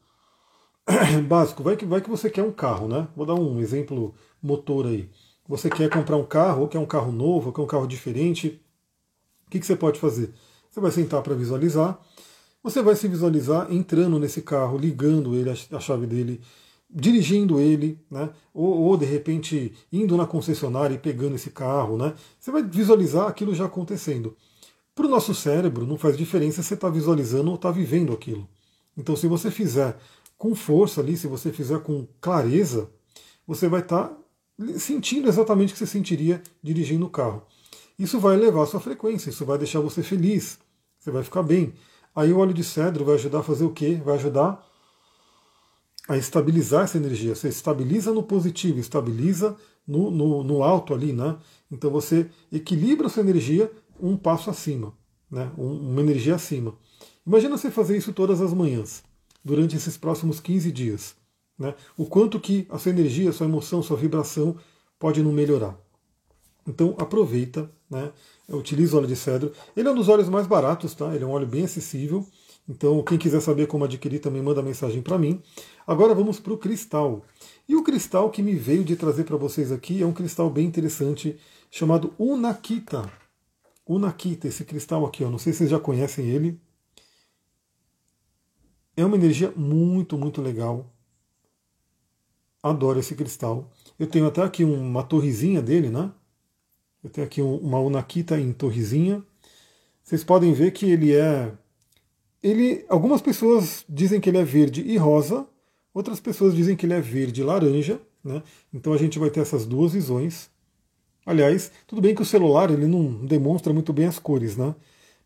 [1.28, 3.06] básico, vai que, vai que você quer um carro, né?
[3.14, 5.08] Vou dar um exemplo motor aí.
[5.46, 8.60] Você quer comprar um carro, ou quer um carro novo, ou quer um carro diferente.
[9.46, 10.32] O que, que você pode fazer?
[10.70, 11.98] Você vai sentar para visualizar.
[12.62, 16.40] Você vai se visualizar entrando nesse carro, ligando ele, a chave dele,
[16.90, 18.30] dirigindo ele, né?
[18.52, 22.14] Ou, ou, de repente indo na concessionária e pegando esse carro, né?
[22.38, 24.36] Você vai visualizar aquilo já acontecendo.
[24.98, 28.48] Para o nosso cérebro não faz diferença se você está visualizando ou está vivendo aquilo.
[28.96, 29.96] Então, se você fizer
[30.36, 32.90] com força ali, se você fizer com clareza,
[33.46, 34.16] você vai estar tá
[34.76, 37.46] sentindo exatamente o que você sentiria dirigindo o carro.
[37.96, 40.58] Isso vai elevar a sua frequência, isso vai deixar você feliz,
[40.98, 41.74] você vai ficar bem.
[42.12, 44.00] Aí o óleo de cedro vai ajudar a fazer o quê?
[44.04, 44.66] Vai ajudar
[46.08, 47.36] a estabilizar essa energia.
[47.36, 51.36] Você estabiliza no positivo, estabiliza no, no, no alto ali, né?
[51.70, 53.70] Então você equilibra a sua energia
[54.00, 54.92] um passo acima,
[55.30, 55.50] né?
[55.56, 56.74] uma energia acima.
[57.26, 59.02] Imagina você fazer isso todas as manhãs,
[59.44, 61.16] durante esses próximos 15 dias.
[61.58, 61.74] Né?
[61.96, 64.56] O quanto que a sua energia, a sua emoção, a sua vibração
[64.98, 65.78] pode não melhorar.
[66.66, 68.12] Então aproveita, né?
[68.48, 69.52] Utiliza o óleo de cedro.
[69.74, 71.14] Ele é um dos óleos mais baratos, tá?
[71.14, 72.26] Ele é um óleo bem acessível.
[72.68, 75.40] Então, quem quiser saber como adquirir também manda mensagem para mim.
[75.86, 77.24] Agora vamos para o cristal.
[77.66, 80.66] E o cristal que me veio de trazer para vocês aqui é um cristal bem
[80.66, 81.38] interessante
[81.70, 83.10] chamado Unakita.
[83.88, 86.60] Unakita, esse cristal aqui, ó, não sei se vocês já conhecem ele.
[88.94, 90.92] É uma energia muito, muito legal.
[92.62, 93.70] Adoro esse cristal.
[93.98, 96.12] Eu tenho até aqui uma torrezinha dele, né?
[97.02, 99.24] Eu tenho aqui uma Unakita em torrezinha.
[100.02, 101.52] Vocês podem ver que ele é.
[102.42, 105.46] Ele, algumas pessoas dizem que ele é verde e rosa,
[105.94, 108.00] outras pessoas dizem que ele é verde e laranja.
[108.22, 108.42] Né?
[108.72, 110.50] Então a gente vai ter essas duas visões.
[111.28, 114.74] Aliás, tudo bem que o celular ele não demonstra muito bem as cores, né?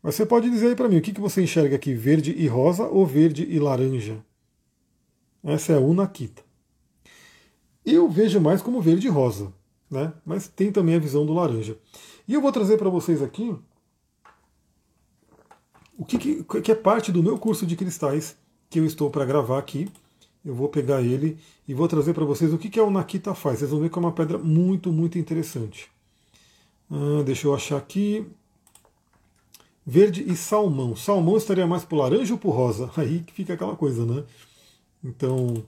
[0.03, 2.49] Mas você pode dizer aí para mim, o que, que você enxerga aqui, verde e
[2.49, 4.17] rosa ou verde e laranja?
[5.45, 6.43] Essa é a Unakita.
[7.87, 9.53] Eu vejo mais como verde e rosa
[9.93, 10.13] né?
[10.25, 11.77] mas tem também a visão do laranja.
[12.27, 13.55] E eu vou trazer para vocês aqui
[15.99, 18.35] o que, que, que, é parte do meu curso de cristais
[18.71, 19.89] que eu estou para gravar aqui.
[20.45, 21.39] Eu vou pegar ele
[21.69, 23.61] e vou trazer para vocês o que, que a Unakita faz.
[23.61, 25.91] Vocês vão ver que é uma pedra muito, muito interessante.
[26.91, 28.27] Ah, deixa eu achar aqui.
[29.87, 30.95] Verde e salmão.
[30.97, 32.91] Salmão estaria mais para laranja ou para rosa?
[32.97, 34.25] Aí que fica aquela coisa, né?
[35.03, 35.65] Então,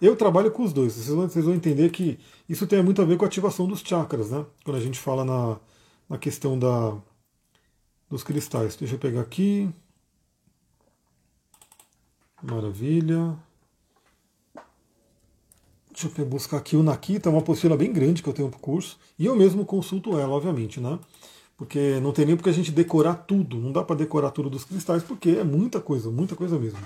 [0.00, 0.92] eu trabalho com os dois.
[0.94, 2.18] Vocês vão, vocês vão, entender que
[2.48, 4.44] isso tem muito a ver com a ativação dos chakras, né?
[4.64, 5.58] Quando a gente fala na,
[6.08, 6.96] na questão da,
[8.10, 8.76] dos cristais.
[8.76, 9.68] Deixa eu pegar aqui.
[12.42, 13.36] Maravilha.
[15.96, 18.58] Deixa eu buscar aqui o Nakita, é uma apostila bem grande que eu tenho para
[18.58, 18.98] o curso.
[19.18, 20.98] E eu mesmo consulto ela, obviamente, né?
[21.56, 23.56] Porque não tem nem porque a gente decorar tudo.
[23.56, 26.78] Não dá para decorar tudo dos cristais, porque é muita coisa, muita coisa mesmo.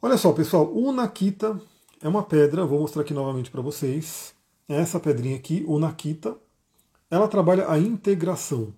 [0.00, 1.60] Olha só, pessoal, o Nakita
[2.00, 4.32] é uma pedra, vou mostrar aqui novamente para vocês.
[4.68, 6.36] É essa pedrinha aqui, o Nakita,
[7.10, 8.72] ela trabalha a integração.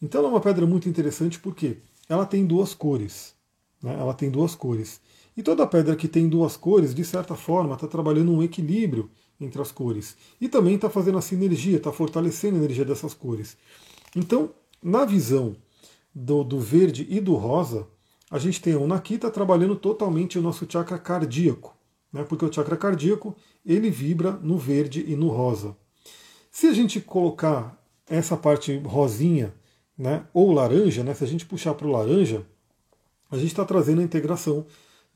[0.00, 3.34] Então ela é uma pedra muito interessante porque ela tem duas cores.
[3.82, 3.94] Né?
[4.00, 5.02] Ela tem duas cores.
[5.36, 9.10] E toda pedra que tem duas cores, de certa forma, está trabalhando um equilíbrio
[9.40, 10.16] entre as cores.
[10.40, 13.56] E também está fazendo a sinergia, está fortalecendo a energia dessas cores.
[14.14, 14.50] Então,
[14.82, 15.56] na visão
[16.14, 17.86] do, do verde e do rosa,
[18.30, 21.74] a gente tem o Nakita trabalhando totalmente o nosso chakra cardíaco
[22.14, 23.34] né, porque o chakra cardíaco
[23.66, 25.76] ele vibra no verde e no rosa.
[26.48, 27.76] Se a gente colocar
[28.08, 29.52] essa parte rosinha
[29.98, 32.46] né, ou laranja, né, se a gente puxar para o laranja,
[33.28, 34.64] a gente está trazendo a integração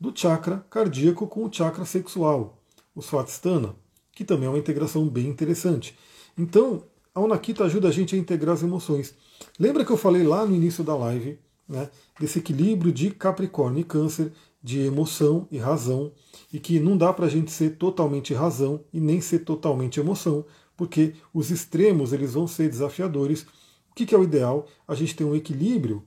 [0.01, 2.63] do chakra cardíaco com o chakra sexual,
[2.95, 3.75] o Svatstana,
[4.13, 5.97] que também é uma integração bem interessante.
[6.37, 6.85] Então,
[7.15, 9.15] a Unakita ajuda a gente a integrar as emoções.
[9.59, 11.39] Lembra que eu falei lá no início da live
[11.69, 14.33] né, desse equilíbrio de Capricórnio e Câncer,
[14.63, 16.13] de emoção e razão,
[16.53, 20.45] e que não dá para a gente ser totalmente razão e nem ser totalmente emoção,
[20.77, 23.43] porque os extremos eles vão ser desafiadores.
[23.91, 24.67] O que, que é o ideal?
[24.87, 26.03] A gente ter um equilíbrio,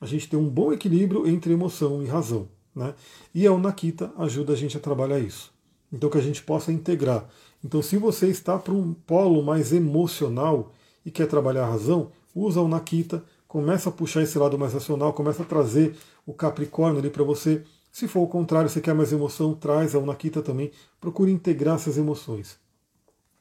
[0.00, 2.48] a gente ter um bom equilíbrio entre emoção e razão.
[2.74, 2.94] Né?
[3.34, 5.52] E a Unakita ajuda a gente a trabalhar isso.
[5.92, 7.28] Então que a gente possa integrar.
[7.64, 10.72] Então se você está para um polo mais emocional
[11.04, 15.12] e quer trabalhar a razão, usa a Unakita, começa a puxar esse lado mais racional,
[15.12, 15.96] começa a trazer
[16.26, 17.62] o Capricórnio ali para você
[17.94, 20.72] se for o contrário, você quer mais emoção, traz a Unakita também.
[21.00, 22.58] Procure integrar essas emoções.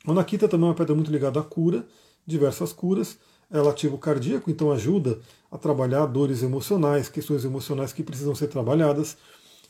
[0.06, 1.88] A Unakita também é uma pedra muito ligada à cura,
[2.24, 3.18] diversas curas.
[3.54, 5.20] Ela ativa o cardíaco, então ajuda
[5.52, 9.16] a trabalhar dores emocionais, questões emocionais que precisam ser trabalhadas.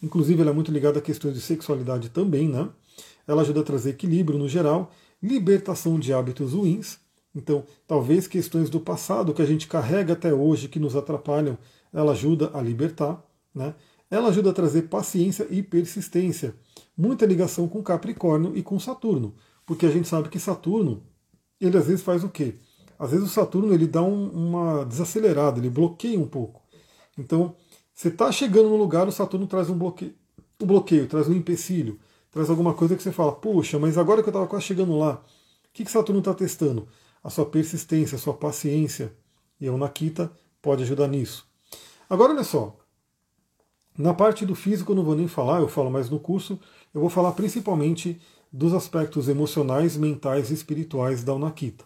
[0.01, 2.69] Inclusive, ela é muito ligada a questões de sexualidade também, né?
[3.27, 4.89] Ela ajuda a trazer equilíbrio no geral,
[5.21, 6.97] libertação de hábitos ruins.
[7.36, 11.57] Então, talvez questões do passado que a gente carrega até hoje, que nos atrapalham,
[11.91, 13.21] ela ajuda a libertar,
[13.53, 13.75] né?
[14.09, 16.55] Ela ajuda a trazer paciência e persistência.
[16.95, 19.34] Muita ligação com Capricórnio e com Saturno,
[19.65, 21.03] porque a gente sabe que Saturno,
[21.59, 22.55] ele às vezes faz o quê?
[22.98, 26.62] Às vezes o Saturno ele dá um, uma desacelerada, ele bloqueia um pouco.
[27.18, 27.56] Então,
[27.94, 30.14] você está chegando no lugar, o Saturno traz um bloqueio,
[30.62, 32.00] um bloqueio, traz um empecilho,
[32.32, 35.16] traz alguma coisa que você fala, poxa, mas agora que eu estava quase chegando lá,
[35.16, 36.88] o que, que Saturno está testando?
[37.24, 39.14] A sua persistência, a sua paciência.
[39.60, 40.32] E a Nakita
[40.62, 41.48] pode ajudar nisso.
[42.10, 42.76] Agora, olha só,
[43.98, 46.60] na parte do físico eu não vou nem falar, eu falo mais no curso,
[46.94, 48.20] eu vou falar principalmente
[48.52, 51.86] dos aspectos emocionais, mentais e espirituais da Unakita.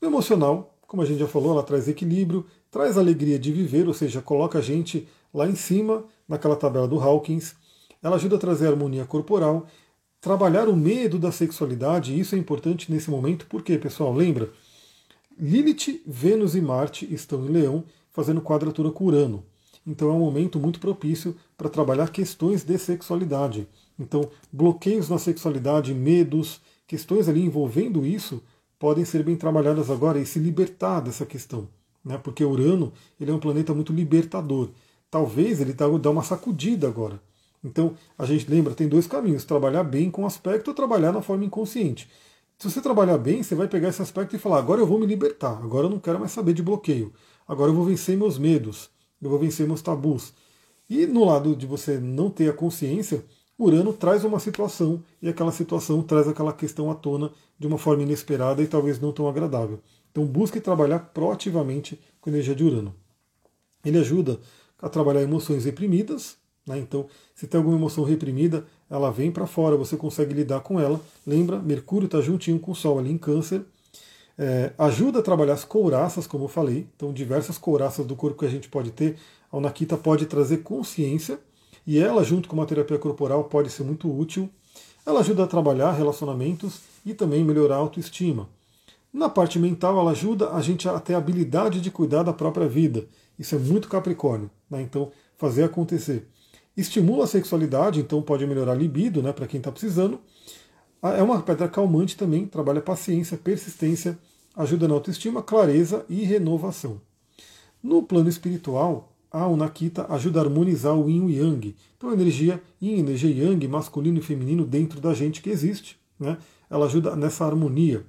[0.00, 3.94] No emocional, como a gente já falou, ela traz equilíbrio, traz alegria de viver, ou
[3.94, 7.54] seja, coloca a gente lá em cima, naquela tabela do Hawkins.
[8.02, 9.66] Ela ajuda a trazer harmonia corporal,
[10.20, 14.50] trabalhar o medo da sexualidade, isso é importante nesse momento, porque, pessoal, lembra?
[15.38, 19.44] Lilith, Vênus e Marte estão em Leão, fazendo quadratura com Urano.
[19.84, 23.66] então é um momento muito propício para trabalhar questões de sexualidade.
[23.98, 28.40] Então, bloqueios na sexualidade, medos, questões ali envolvendo isso
[28.78, 31.68] podem ser bem trabalhadas agora e se libertar dessa questão,
[32.04, 32.18] né?
[32.18, 34.70] Porque Urano ele é um planeta muito libertador.
[35.10, 37.20] Talvez ele dá uma sacudida agora.
[37.62, 41.22] Então, a gente lembra, tem dois caminhos: trabalhar bem com o aspecto ou trabalhar na
[41.22, 42.08] forma inconsciente.
[42.58, 45.06] Se você trabalhar bem, você vai pegar esse aspecto e falar: agora eu vou me
[45.06, 47.12] libertar, agora eu não quero mais saber de bloqueio,
[47.48, 50.34] agora eu vou vencer meus medos, eu vou vencer meus tabus.
[50.88, 53.24] E no lado de você não ter a consciência,
[53.58, 58.02] Urano traz uma situação e aquela situação traz aquela questão à tona de uma forma
[58.02, 59.78] inesperada e talvez não tão agradável.
[60.10, 62.94] Então busque trabalhar proativamente com a energia de Urano.
[63.84, 64.40] Ele ajuda
[64.80, 66.36] a trabalhar emoções reprimidas,
[66.66, 66.78] né?
[66.78, 71.00] então se tem alguma emoção reprimida, ela vem para fora, você consegue lidar com ela.
[71.26, 73.62] Lembra, Mercúrio está juntinho com o Sol ali em Câncer.
[74.36, 76.88] É, ajuda a trabalhar as couraças, como eu falei.
[76.96, 79.16] Então, diversas couraças do corpo que a gente pode ter.
[79.50, 81.38] A Onakita pode trazer consciência
[81.86, 84.48] e ela, junto com uma terapia corporal, pode ser muito útil.
[85.04, 88.48] Ela ajuda a trabalhar relacionamentos e também melhorar a autoestima.
[89.12, 92.66] Na parte mental, ela ajuda a gente a ter a habilidade de cuidar da própria
[92.66, 93.04] vida.
[93.38, 94.82] Isso é muito Capricórnio, né?
[94.82, 96.26] então fazer acontecer.
[96.76, 100.18] Estimula a sexualidade, então pode melhorar a libido né, para quem está precisando.
[101.00, 104.18] Ah, é uma pedra calmante também, trabalha paciência, persistência,
[104.56, 107.00] ajuda na autoestima, clareza e renovação.
[107.82, 111.74] No plano espiritual, a Unakita ajuda a harmonizar o Yin e o Yang.
[111.96, 115.98] Então, a energia Yin, energia Yang, masculino e feminino dentro da gente que existe.
[116.20, 116.38] Né?
[116.70, 118.04] Ela ajuda nessa harmonia.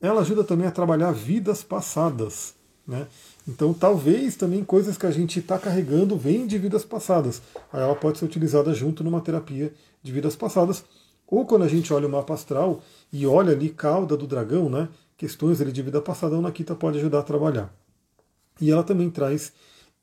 [0.00, 2.54] Ela ajuda também a trabalhar vidas passadas.
[2.86, 3.06] Né?
[3.46, 7.42] Então, talvez também coisas que a gente está carregando vêm de vidas passadas.
[7.70, 10.82] Aí ela pode ser utilizada junto numa terapia de vidas passadas.
[11.26, 12.80] Ou quando a gente olha o mapa astral
[13.12, 14.88] e olha ali cauda do dragão, né?
[15.18, 17.74] questões ali de vida passada, a Unakita pode ajudar a trabalhar.
[18.58, 19.52] E ela também traz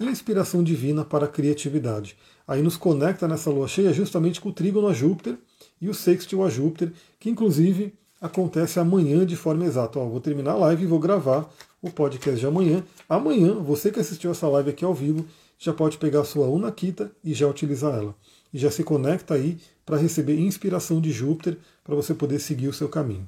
[0.05, 2.15] inspiração divina para a criatividade.
[2.47, 5.37] Aí nos conecta nessa lua cheia justamente com o trígono a Júpiter
[5.81, 9.99] e o sextil a Júpiter, que inclusive acontece amanhã de forma exata.
[9.99, 11.49] Ó, vou terminar a live e vou gravar
[11.81, 12.83] o podcast de amanhã.
[13.07, 15.25] Amanhã, você que assistiu essa live aqui ao vivo,
[15.57, 18.15] já pode pegar a sua Unakita e já utilizar ela.
[18.53, 22.73] E já se conecta aí para receber inspiração de Júpiter para você poder seguir o
[22.73, 23.27] seu caminho.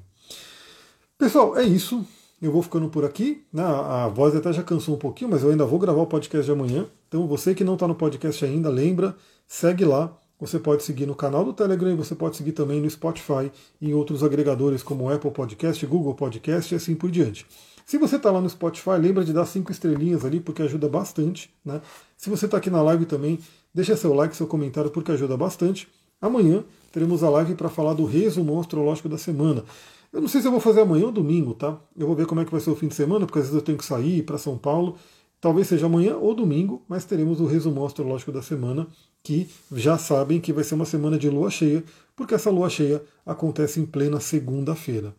[1.18, 2.04] Pessoal, é isso.
[2.42, 3.44] Eu vou ficando por aqui.
[3.52, 3.62] Né?
[3.62, 6.50] A voz até já cansou um pouquinho, mas eu ainda vou gravar o podcast de
[6.50, 6.86] amanhã.
[7.06, 9.14] Então, você que não está no podcast ainda, lembra,
[9.46, 10.18] segue lá.
[10.40, 13.90] Você pode seguir no canal do Telegram e você pode seguir também no Spotify e
[13.90, 17.46] em outros agregadores como Apple Podcast, Google Podcast e assim por diante.
[17.86, 21.48] Se você está lá no Spotify, lembra de dar cinco estrelinhas ali, porque ajuda bastante.
[21.64, 21.80] Né?
[22.16, 23.38] Se você está aqui na live também,
[23.72, 25.86] deixa seu like, seu comentário, porque ajuda bastante.
[26.20, 29.64] Amanhã teremos a live para falar do resumo astrológico da semana.
[30.12, 31.80] Eu não sei se eu vou fazer amanhã ou domingo, tá?
[31.96, 33.58] Eu vou ver como é que vai ser o fim de semana, porque às vezes
[33.58, 34.96] eu tenho que sair para São Paulo.
[35.40, 38.86] Talvez seja amanhã ou domingo, mas teremos o resumo astrológico da semana,
[39.22, 41.82] que já sabem que vai ser uma semana de lua cheia,
[42.14, 45.14] porque essa lua cheia acontece em plena segunda-feira.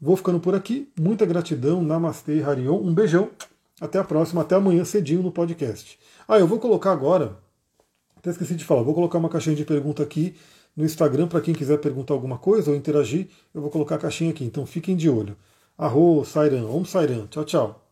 [0.00, 0.88] Vou ficando por aqui.
[1.00, 1.82] Muita gratidão.
[1.82, 2.76] Namastê, Harion.
[2.76, 3.30] Um beijão.
[3.80, 4.42] Até a próxima.
[4.42, 5.98] Até amanhã cedinho no podcast.
[6.28, 7.38] Ah, eu vou colocar agora.
[8.16, 8.82] Até esqueci de falar.
[8.82, 10.34] Vou colocar uma caixinha de pergunta aqui
[10.76, 13.28] no Instagram para quem quiser perguntar alguma coisa ou interagir.
[13.52, 14.44] Eu vou colocar a caixinha aqui.
[14.44, 15.36] Então fiquem de olho.
[15.78, 16.66] Arro, Sairan.
[16.66, 17.26] Om Sairan.
[17.28, 17.83] Tchau, tchau.